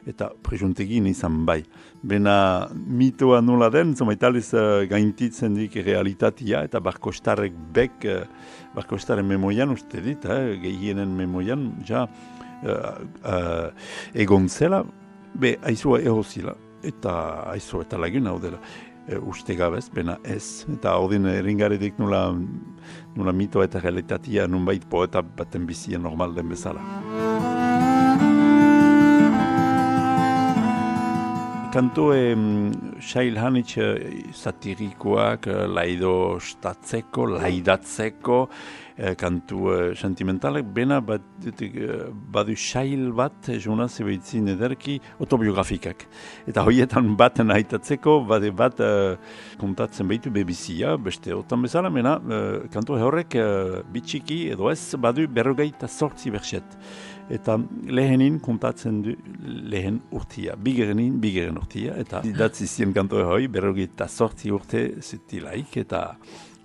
eta 0.07 0.29
presuntegin 0.45 1.09
izan 1.09 1.41
bai. 1.47 1.61
Bena 2.01 2.35
mitoa 2.73 3.41
nola 3.45 3.69
den, 3.73 3.95
zoma 3.97 4.15
italiz 4.17 4.47
uh, 4.53 4.83
gaintitzen 4.89 5.57
dik 5.57 5.79
realitatea, 5.85 6.63
eta 6.69 6.81
barkostarek 6.83 7.57
bek, 7.75 8.07
uh, 8.09 8.23
barkostaren 8.75 9.27
memoian 9.27 9.73
uste 9.73 10.01
dit, 10.03 10.25
eh, 10.25 10.55
gehienen 10.61 11.15
memoian, 11.17 11.71
ja, 11.87 12.05
uh, 12.05 12.93
uh, 13.25 13.89
egon 14.13 14.49
zela, 14.49 14.83
be, 15.33 15.57
aizua 15.67 16.01
ehozila, 16.01 16.55
eta 16.85 17.11
aizua 17.51 17.85
eta 17.85 17.99
laguna 18.01 18.31
hau 18.31 18.39
dela 18.41 18.57
e, 19.07 19.17
uste 19.17 19.55
gabez, 19.55 19.89
bena 19.93 20.17
ez. 20.23 20.65
Eta 20.71 20.95
ordin 21.01 21.27
eringaredik 21.29 21.99
nula, 22.01 22.23
nula 23.15 23.33
mito 23.35 23.63
eta 23.63 23.79
realitatea 23.79 24.47
nunbait 24.47 24.85
poeta 24.89 25.21
baten 25.21 25.65
bizia 25.67 25.99
normal 25.99 26.35
den 26.35 26.49
bezala. 26.49 26.81
Kanto 31.71 32.09
e, 32.11 32.35
Shail 32.99 33.37
Hanitz 33.39 33.77
satirikoak, 34.35 35.47
laido 35.71 36.37
statzeko, 36.43 37.29
laidatzeko, 37.37 38.39
Eh, 39.01 39.15
kantu 39.17 39.63
uh, 39.65 39.95
sentimentalak, 39.97 40.67
bena 40.75 40.99
bat, 41.01 41.23
uh, 41.49 42.01
badu 42.33 42.53
xail 42.53 43.07
bat, 43.17 43.47
jona 43.57 43.87
zebeitzin 43.89 44.51
ederki, 44.53 44.99
autobiografikak. 45.17 46.03
Eta 46.45 46.61
hoietan 46.67 47.15
baten 47.17 47.49
haitatzeko, 47.49 48.19
bade 48.29 48.51
bat 48.53 48.77
uh, 48.85 49.15
kontatzen 49.57 50.05
behitu 50.11 50.29
bebizia, 50.35 50.93
beste 51.01 51.33
otan 51.33 51.65
bezala, 51.65 51.89
bena 51.89 52.19
uh, 52.19 52.67
kantu 52.69 52.99
horrek 53.01 53.39
uh, 53.41 53.79
bitxiki 53.89 54.43
edo 54.53 54.69
ez, 54.69 54.93
badu 55.01 55.25
berrogeita 55.25 55.89
sortzi 55.89 56.29
berxet. 56.37 56.77
Eta 57.33 57.57
lehenin 57.89 58.37
kontatzen 58.43 59.01
du 59.01 59.17
lehen 59.41 59.97
urtia, 60.13 60.53
bigerenin 60.61 61.17
bigeren 61.23 61.57
urtia, 61.57 61.97
eta 61.97 62.21
datzi 62.37 62.69
zien 62.69 62.93
kantu 62.93 63.25
hori 63.25 63.49
berrogeita 63.49 64.05
sortzi 64.05 64.53
urte 64.53 64.85
zutilaik, 65.01 65.81
eta 65.87 66.05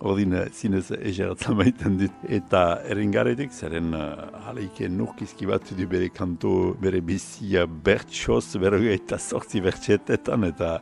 Odin 0.00 0.34
zinez 0.52 0.90
egeratza 0.92 1.54
maiten 1.56 1.96
dit. 1.98 2.24
Eta 2.28 2.82
eringaretik, 2.84 3.52
zeren 3.52 3.94
uh, 3.96 4.26
haleike 4.44 4.90
nurkizki 4.92 5.48
bat 5.48 5.70
du 5.78 5.86
bere 5.88 6.10
kanto, 6.12 6.74
bere 6.80 7.00
bizia 7.00 7.64
bertsoz, 7.66 8.58
bere 8.60 8.80
eta 8.92 9.18
sortzi 9.18 9.62
bertxetetan, 9.64 10.44
eta 10.50 10.76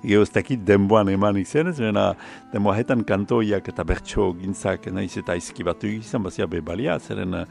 geoztakit 0.00 0.64
denboan 0.64 1.10
eman 1.12 1.36
izenez, 1.36 1.76
zena 1.76 2.14
denboa 2.52 2.80
kantoiak 3.04 3.68
eta 3.68 3.84
bertso 3.84 4.32
gintzak 4.32 4.86
nahiz 4.86 5.18
eta 5.18 5.34
izki 5.36 5.62
batu 5.62 5.86
izan, 5.86 6.22
bazia 6.22 6.46
bebalia, 6.46 6.98
zeren 6.98 7.34
uh, 7.34 7.44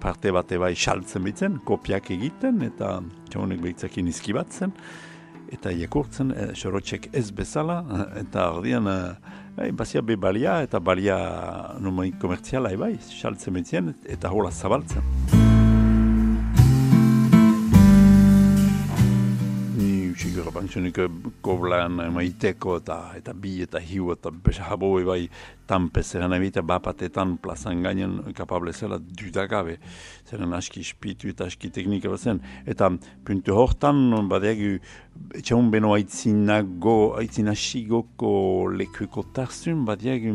parte 0.00 0.32
bate 0.32 0.56
bai 0.56 0.74
saltzen 0.74 1.22
bitzen, 1.22 1.60
kopiak 1.64 2.10
egiten, 2.10 2.62
eta 2.62 3.02
txonek 3.28 3.60
behitzakin 3.60 4.08
izki 4.08 4.32
batzen, 4.32 4.72
eta 5.52 5.70
jekurtzen, 5.70 6.30
e, 6.30 6.54
sorotxek 6.54 7.08
ez 7.12 7.30
bezala, 7.30 7.82
eta 8.16 8.52
ordean, 8.54 8.86
uh, 8.86 9.39
Bai, 9.56 9.70
bazia 9.72 10.02
be 10.02 10.16
balia 10.16 10.60
eta 10.62 10.80
balia 10.80 11.18
numai 11.80 12.12
komertziala 12.22 12.72
bai, 12.78 12.94
saltzen 13.00 13.58
betzien 13.58 13.94
eta 14.06 14.30
hola 14.32 14.50
zabaltzen. 14.50 15.49
Gara 20.20 20.50
bantzunik 20.52 20.98
koblan 21.40 21.96
maiteko 22.12 22.74
eta, 22.76 22.96
eta 23.16 23.32
bi 23.32 23.54
eta 23.64 23.80
hiu 23.80 24.10
eta 24.12 24.28
besa 24.30 24.66
jabo 24.68 24.90
bai 25.06 25.30
tanpe 25.70 26.02
zeren 26.02 26.34
ebita 26.36 26.60
bapatetan 26.60 27.38
plazan 27.40 27.80
gainen 27.82 28.34
kapable 28.36 28.74
zela 28.74 28.98
dudagabe, 28.98 29.78
zeren 30.28 30.52
aski 30.52 30.84
spitu 30.84 31.30
eta 31.32 31.46
aski 31.48 31.70
teknika 31.72 32.12
bat 32.12 32.20
zen. 32.20 32.42
Eta 32.66 32.90
puntu 33.24 33.56
hortan, 33.56 34.02
badeagu, 34.28 34.74
etxaun 35.40 35.70
beno 35.72 35.94
aitzinago, 35.96 37.14
aitzinashigoko 37.22 38.34
lekuko 38.76 39.24
tarzun, 39.32 39.86
badeagu, 39.88 40.34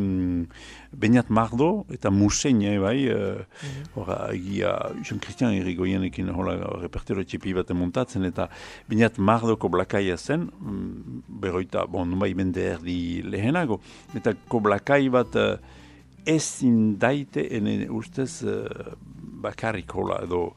Beniat 0.96 1.30
Mardo 1.30 1.86
eta 1.92 2.12
Musen, 2.12 2.62
bai, 2.82 2.98
uh, 3.12 3.44
mm 3.44 4.12
egia, 4.36 4.72
Jean 5.04 5.20
Christian 5.20 5.54
Irigoyenekin 5.56 6.30
hola 6.30 6.56
repertero 6.82 7.24
txipi 7.24 7.54
bat 7.54 7.72
montatzen, 7.76 8.26
eta 8.26 8.48
Beniat 8.90 9.18
Mardoko 9.18 9.70
blakaia 9.70 10.18
zen, 10.18 10.50
mm, 10.50 11.24
beroita, 11.42 11.86
bon, 11.88 12.18
bai, 12.20 12.34
bende 12.34 12.64
erdi 12.76 13.22
lehenago, 13.24 13.80
eta 14.16 14.36
ko 14.48 14.60
blakai 14.60 15.10
bat 15.10 15.36
uh, 15.36 15.58
ezin 16.26 16.98
daite 17.00 17.46
ene 17.58 17.86
ustez 17.90 18.44
uh, 18.44 18.96
bakarrik 19.46 19.94
hola 19.94 20.22
edo 20.26 20.42
eh, 20.48 20.54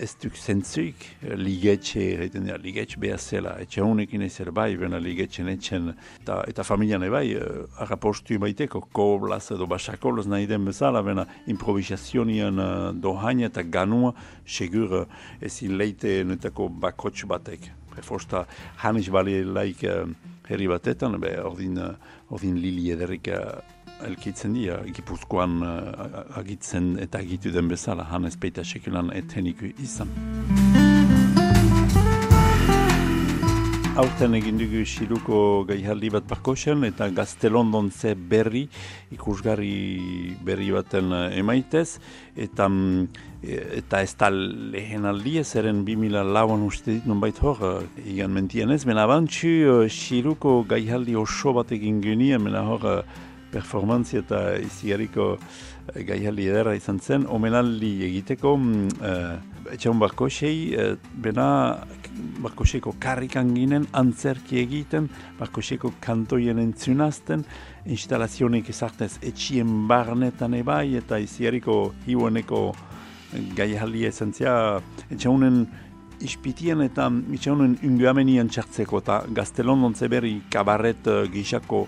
ez 0.00 0.14
duk 0.22 0.36
zentzuik 0.36 1.04
ligetxe 1.36 2.00
egiten 2.16 2.46
dira, 2.46 2.56
ligetxe 2.60 3.00
behar 3.00 3.20
zela, 3.20 3.54
etxe 3.62 3.82
honekin 3.84 4.22
ez 4.26 4.34
bai, 4.54 4.76
bena 4.76 4.98
ligetxe 4.98 5.44
netxen, 5.44 5.92
eta, 6.20 6.42
eta 6.48 6.64
familian 6.64 7.04
bai, 7.10 7.36
uh, 7.36 7.66
agapostu 7.82 8.38
baiteko, 8.38 8.82
koblaz 8.92 9.50
edo 9.54 9.66
basakolaz 9.66 10.26
nahi 10.26 10.46
den 10.46 10.64
bezala, 10.64 11.02
bena 11.02 11.26
improvisazionian 11.46 12.58
uh, 12.58 12.92
dohain 12.92 13.40
eta 13.46 13.62
ganua, 13.62 14.14
segur 14.46 15.02
uh, 15.02 15.06
ezin 15.40 15.76
leite 15.78 16.22
netako 16.24 16.68
bakotx 16.68 17.26
batek. 17.28 17.70
Prefosta 17.92 18.44
hanis 18.82 19.08
bali 19.10 19.42
laik 19.44 19.84
uh, 19.84 20.04
herri 20.48 20.68
batetan, 20.68 21.20
be, 21.20 21.36
ordin, 21.42 21.78
uh, 21.78 21.94
ordin 22.30 22.60
lili 22.60 22.90
ederik 22.94 23.32
uh, 23.32 23.75
elkitzen 24.04 24.56
dira, 24.56 24.80
gipuzkoan 24.92 25.60
uh, 25.64 26.38
agitzen 26.38 26.96
eta 27.00 27.22
agitu 27.24 27.52
den 27.54 27.68
bezala, 27.72 28.04
han 28.10 28.28
ez 28.28 28.36
peita 28.36 28.64
sekulan 28.64 29.12
eteniku 29.14 29.72
izan. 29.82 30.12
Aurten 33.96 34.34
egin 34.36 34.58
dugu 34.60 34.82
xiluko 34.84 35.38
gaihaldi 35.64 36.10
bat 36.12 36.26
barkosen 36.28 36.84
eta 36.84 37.06
gaztelondon 37.16 37.88
berri, 38.28 38.66
ikusgarri 39.10 40.36
berri 40.44 40.70
baten 40.70 41.14
emaitez, 41.32 41.98
eta, 42.36 42.68
eta 43.42 44.02
ez 44.02 44.14
da 44.20 44.28
lehen 44.28 45.06
aldi 45.06 45.38
ez 45.38 45.56
eren 45.56 45.82
2000 45.86 46.24
lauan 46.28 46.66
uste 46.66 46.90
dit 46.90 47.06
non 47.06 47.20
bait 47.20 47.40
hor, 47.40 47.86
igan 48.04 48.32
mentien 48.32 48.70
ez, 48.70 48.84
mena 48.84 49.06
bantxu 49.06 49.88
xiluko 49.88 50.66
gaihaldi 50.68 51.16
oso 51.16 51.54
bat 51.56 51.72
egin 51.72 52.02
genien, 52.02 52.42
mena 52.42 52.66
hor, 52.68 52.84
performantzia 53.56 54.22
eta 54.22 54.42
izigarriko 54.60 55.32
uh, 55.34 56.00
gaiali 56.06 56.48
edera 56.50 56.74
izan 56.76 57.00
zen, 57.00 57.26
omenaldi 57.32 57.92
egiteko 58.06 58.54
uh, 58.56 59.36
etxaun 59.72 60.00
barkosei, 60.02 60.58
uh, 60.76 60.92
bena 61.22 61.48
barkoseiko 62.44 62.94
karrikan 63.02 63.54
ginen, 63.56 63.86
antzerki 63.96 64.60
egiten, 64.62 65.08
barkoseiko 65.40 65.94
kantoien 66.04 66.60
entzunazten, 66.62 67.44
instalazionik 67.86 68.70
ezartez 68.72 69.16
etxien 69.22 69.86
barnetan 69.88 70.56
ebai, 70.58 70.96
eta 71.00 71.20
izigarriko 71.22 71.80
hiueneko 72.06 72.68
gaiali 73.56 74.06
esentzia 74.08 74.54
etxaunen 75.10 75.64
ispitien 76.24 76.80
eta 76.80 77.10
itxaunen 77.34 77.76
unguamenian 77.84 78.48
txartzeko 78.48 79.02
eta 79.02 79.22
gaztelondon 79.36 79.94
berri 80.08 80.40
kabaret 80.50 81.06
uh, 81.06 81.24
gixako 81.32 81.86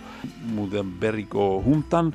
berriko 1.00 1.62
juntan 1.64 2.12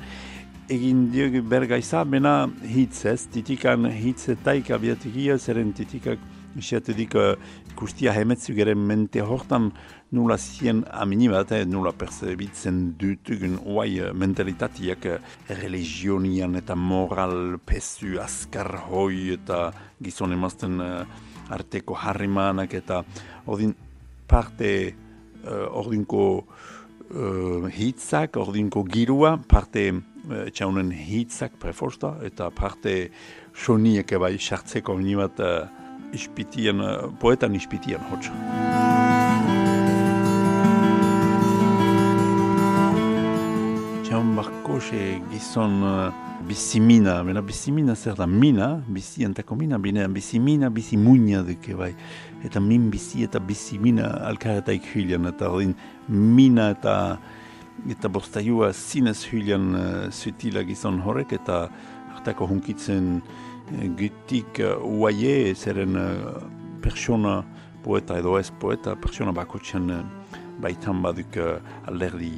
egin 0.71 1.09
diog 1.11 1.41
bergaiza, 1.49 2.03
bena 2.07 2.47
hitz 2.63 3.05
ez, 3.05 3.25
titikan 3.31 3.85
hitz 3.91 4.29
etaik 4.31 4.71
abiatik 4.71 5.15
ia, 5.15 5.37
zeren 5.37 5.73
titikak 5.75 6.19
isiatedik 6.57 7.15
uh, 7.17 7.33
kustia 7.75 8.13
hemetzu 8.13 8.53
geren 8.55 8.79
mente 8.87 9.21
hortan 9.21 9.71
nula 10.13 10.37
zien 10.37 10.83
amini 10.93 11.27
bat, 11.31 11.51
eh, 11.51 11.65
nula 11.65 11.91
percebitzen 11.97 12.93
dutugun 12.99 13.57
oai 13.65 13.99
uh, 13.99 14.13
mentalitatiak 14.13 15.05
uh, 15.05 16.57
eta 16.57 16.75
moral 16.75 17.57
pesu 17.65 18.19
askar 18.21 18.77
hoi 18.89 19.33
eta 19.33 19.73
gizon 20.01 20.31
emazten 20.33 20.79
arteko 21.49 21.95
harrimanak 21.95 22.73
eta 22.73 23.03
ordin 23.45 23.73
parte 24.27 24.93
uh, 25.43 25.67
ordinko 25.71 26.25
uh, 26.39 27.67
hitzak, 27.69 28.37
ordinko 28.37 28.83
girua, 28.87 29.37
parte 29.37 29.89
uh, 29.91 30.47
txaunen 30.51 30.91
hitzak 30.91 31.59
preforsta 31.59 32.15
eta 32.25 32.49
parte 32.55 33.09
soniek 33.53 34.15
bai 34.19 34.37
sartzeko 34.39 34.97
nibat 34.99 35.43
uh, 35.43 35.67
ispitien, 36.13 36.81
uh, 36.81 37.11
poetan 37.19 37.55
ispitien 37.59 38.01
hotxa. 38.11 38.82
Txaun 44.63 44.79
barkose 44.79 45.19
gizon 45.29 45.81
bizimina, 46.47 47.21
bena 47.23 47.41
bizimina 47.41 47.95
zer 47.95 48.15
da 48.15 48.25
mina, 48.25 48.81
bizi 48.87 49.25
antako 49.25 49.55
mina, 49.55 49.77
binean 49.77 50.13
bizimina, 50.13 50.69
bizi 50.69 50.95
muina 50.97 51.43
duke 51.43 51.75
bai. 51.75 51.93
Eta 52.45 52.61
min 52.61 52.89
bizi 52.89 53.23
eta 53.23 53.39
bizimina 53.39 54.07
alkaretaik 54.29 54.85
hylian, 54.93 55.25
eta 55.27 55.49
ordin 55.51 55.75
mina 56.07 56.69
eta 56.71 57.17
eta 57.89 58.07
bostaiua 58.07 58.71
zinez 58.71 59.25
hylian 59.25 59.75
uh, 59.75 60.11
zutila 60.11 60.63
gizon 60.63 61.01
horrek, 61.01 61.33
eta 61.33 61.67
hartako 62.13 62.47
hunkitzen 62.47 63.19
uh, 63.19 63.83
gutik 63.99 64.63
uh, 64.63 64.77
uaie, 64.79 65.53
zeren 65.55 65.99
uh, 65.99 66.39
persona 66.81 67.41
poeta 67.83 68.15
edo 68.17 68.37
ez 68.39 68.49
poeta, 68.61 68.95
persona 68.95 69.35
bakotxan 69.35 69.91
uh, 69.91 70.03
baitan 70.63 71.03
baduk 71.03 71.35
uh, 71.35 71.59
alderdi 71.91 72.37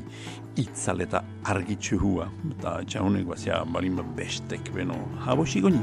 itzal 0.61 1.01
eta 1.05 1.23
argitxu 1.43 1.99
hua. 2.01 2.29
Eta 2.55 2.77
jaunek 2.87 3.27
bazia 3.31 3.63
balin 3.65 4.01
bestek 4.17 4.73
beno 4.75 4.99
habo 5.25 5.45
sigoni. 5.45 5.81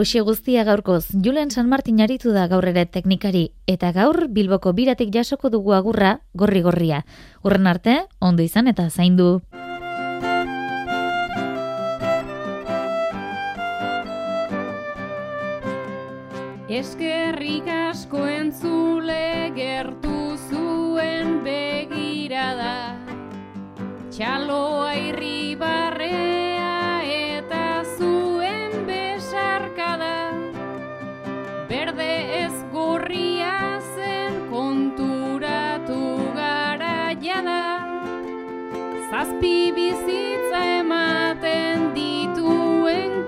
Hauxe 0.00 0.22
guztia 0.24 0.62
gaurkoz, 0.64 1.10
Julen 1.12 1.50
San 1.50 1.68
Martin 1.68 1.98
aritu 2.00 2.30
da 2.32 2.46
gaur 2.48 2.64
ere 2.64 2.86
teknikari, 2.88 3.50
eta 3.68 3.90
gaur 3.92 4.30
Bilboko 4.32 4.72
biratik 4.72 5.10
jasoko 5.12 5.50
dugu 5.52 5.74
agurra 5.76 6.22
gorri-gorria. 6.32 7.02
Urren 7.44 7.66
arte, 7.68 7.98
ondo 8.18 8.40
izan 8.40 8.72
eta 8.72 8.88
zaindu. 8.88 9.42
Eskerrik 16.80 17.68
asko 17.68 18.24
entzule 18.24 19.52
gertu 19.52 20.16
zuen 20.48 21.42
begirada, 21.44 22.96
txaloa 24.08 24.94
irri 24.96 25.40
berde 31.70 32.12
ez 32.34 32.54
gorria 32.72 33.78
zen 33.94 34.38
konturatu 34.50 36.02
gara 36.34 37.14
jada, 37.22 37.62
zazpi 39.10 39.70
bizitza 39.76 40.62
ematen 40.80 41.86
dituen 41.94 43.19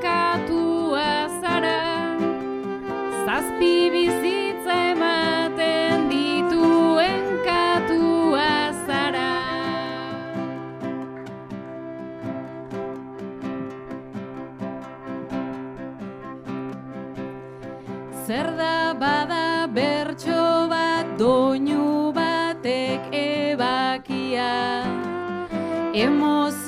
hemos 26.03 26.62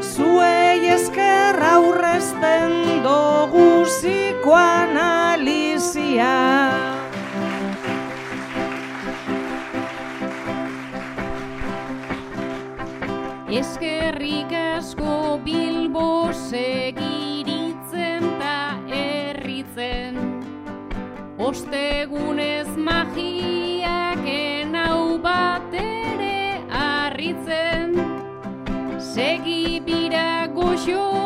Zuei 0.01 0.89
esker 0.95 1.61
aurrezten 1.61 3.05
dugu 3.05 3.85
psikoanalizia. 3.85 6.33
Eskerrik 13.47 14.66
segiritzen 16.49 18.23
ta 18.39 18.79
erritzen 18.93 20.15
Ostegunez 21.47 22.69
magiak 22.87 24.23
enau 24.31 25.17
bat 25.23 25.75
ere 25.81 26.63
harritzen. 26.71 27.99
Segi 29.11 29.79
bira 29.85 30.47
goxo 30.55 31.16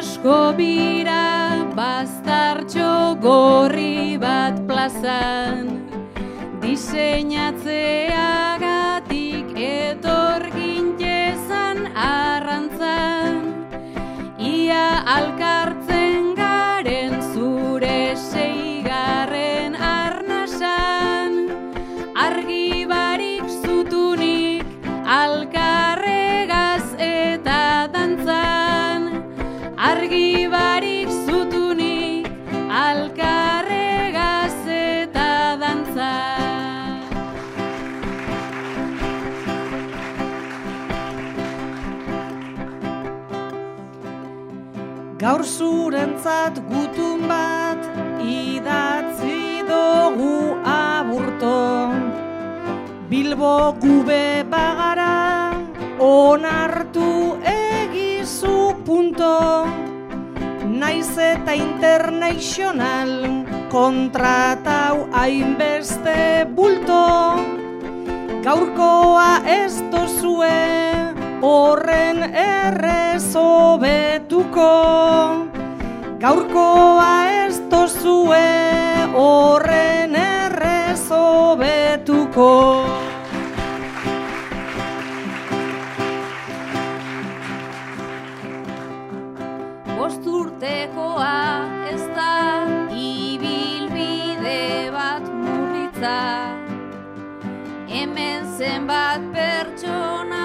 asko 0.00 0.36
bira 0.58 1.24
baztartxo 1.78 2.92
gorri 3.24 3.96
bat 4.22 4.54
plazan. 4.68 5.58
Diseinatzeagatik 6.62 9.46
etor 9.66 10.40
gintezan 10.56 11.78
arrantzan. 12.06 13.34
Ia 14.54 14.86
alkartzen 15.18 15.89
Gaur 45.30 45.44
zurentzat 45.46 46.56
gutun 46.66 47.20
bat 47.30 47.84
idatzi 48.18 49.62
dugu 49.68 50.56
aburto. 50.66 51.60
Bilbo 53.10 53.52
gube 53.84 54.42
bagara 54.50 55.54
onartu 56.02 57.38
egizu 57.52 58.74
punto. 58.82 59.38
Naiz 60.66 61.14
eta 61.14 61.54
international 61.54 63.14
kontratau 63.70 65.06
hainbeste 65.14 66.18
bulto. 66.58 67.06
Gaurkoa 68.42 69.30
ez 69.46 69.78
dozue 69.94 71.09
horren 71.42 72.22
errezobetuko 72.44 74.70
Gaurkoa 76.20 77.12
ez 77.46 77.56
dozue 77.72 78.44
horren 79.16 80.14
errezobetuko 80.22 82.50
Bost 90.00 90.24
urtekoa 90.26 91.32
ez 91.90 92.00
da 92.16 92.36
ibilbide 92.96 94.88
bat 94.94 95.26
murritza. 95.42 96.14
Hemen 97.90 98.46
zenbat 98.56 99.26
pertsona, 99.34 100.39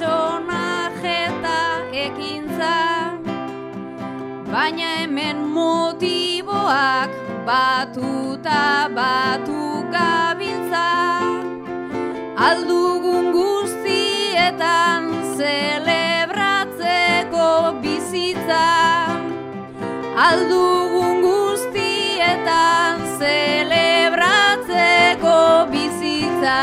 pertsona 0.00 0.88
jeta 1.02 1.58
ekintza. 1.92 2.76
Baina 4.52 4.88
hemen 5.00 5.38
motiboak 5.56 7.10
batuta 7.46 8.62
batu 8.96 9.60
gabiltza. 9.92 10.88
Aldugun 12.48 13.24
guztietan 13.36 15.02
zelebratzeko 15.36 17.48
bizitza. 17.82 18.66
Aldugun 20.28 21.16
guztietan 21.28 22.94
zelebratzeko 23.20 25.38
bizitza. 25.72 26.60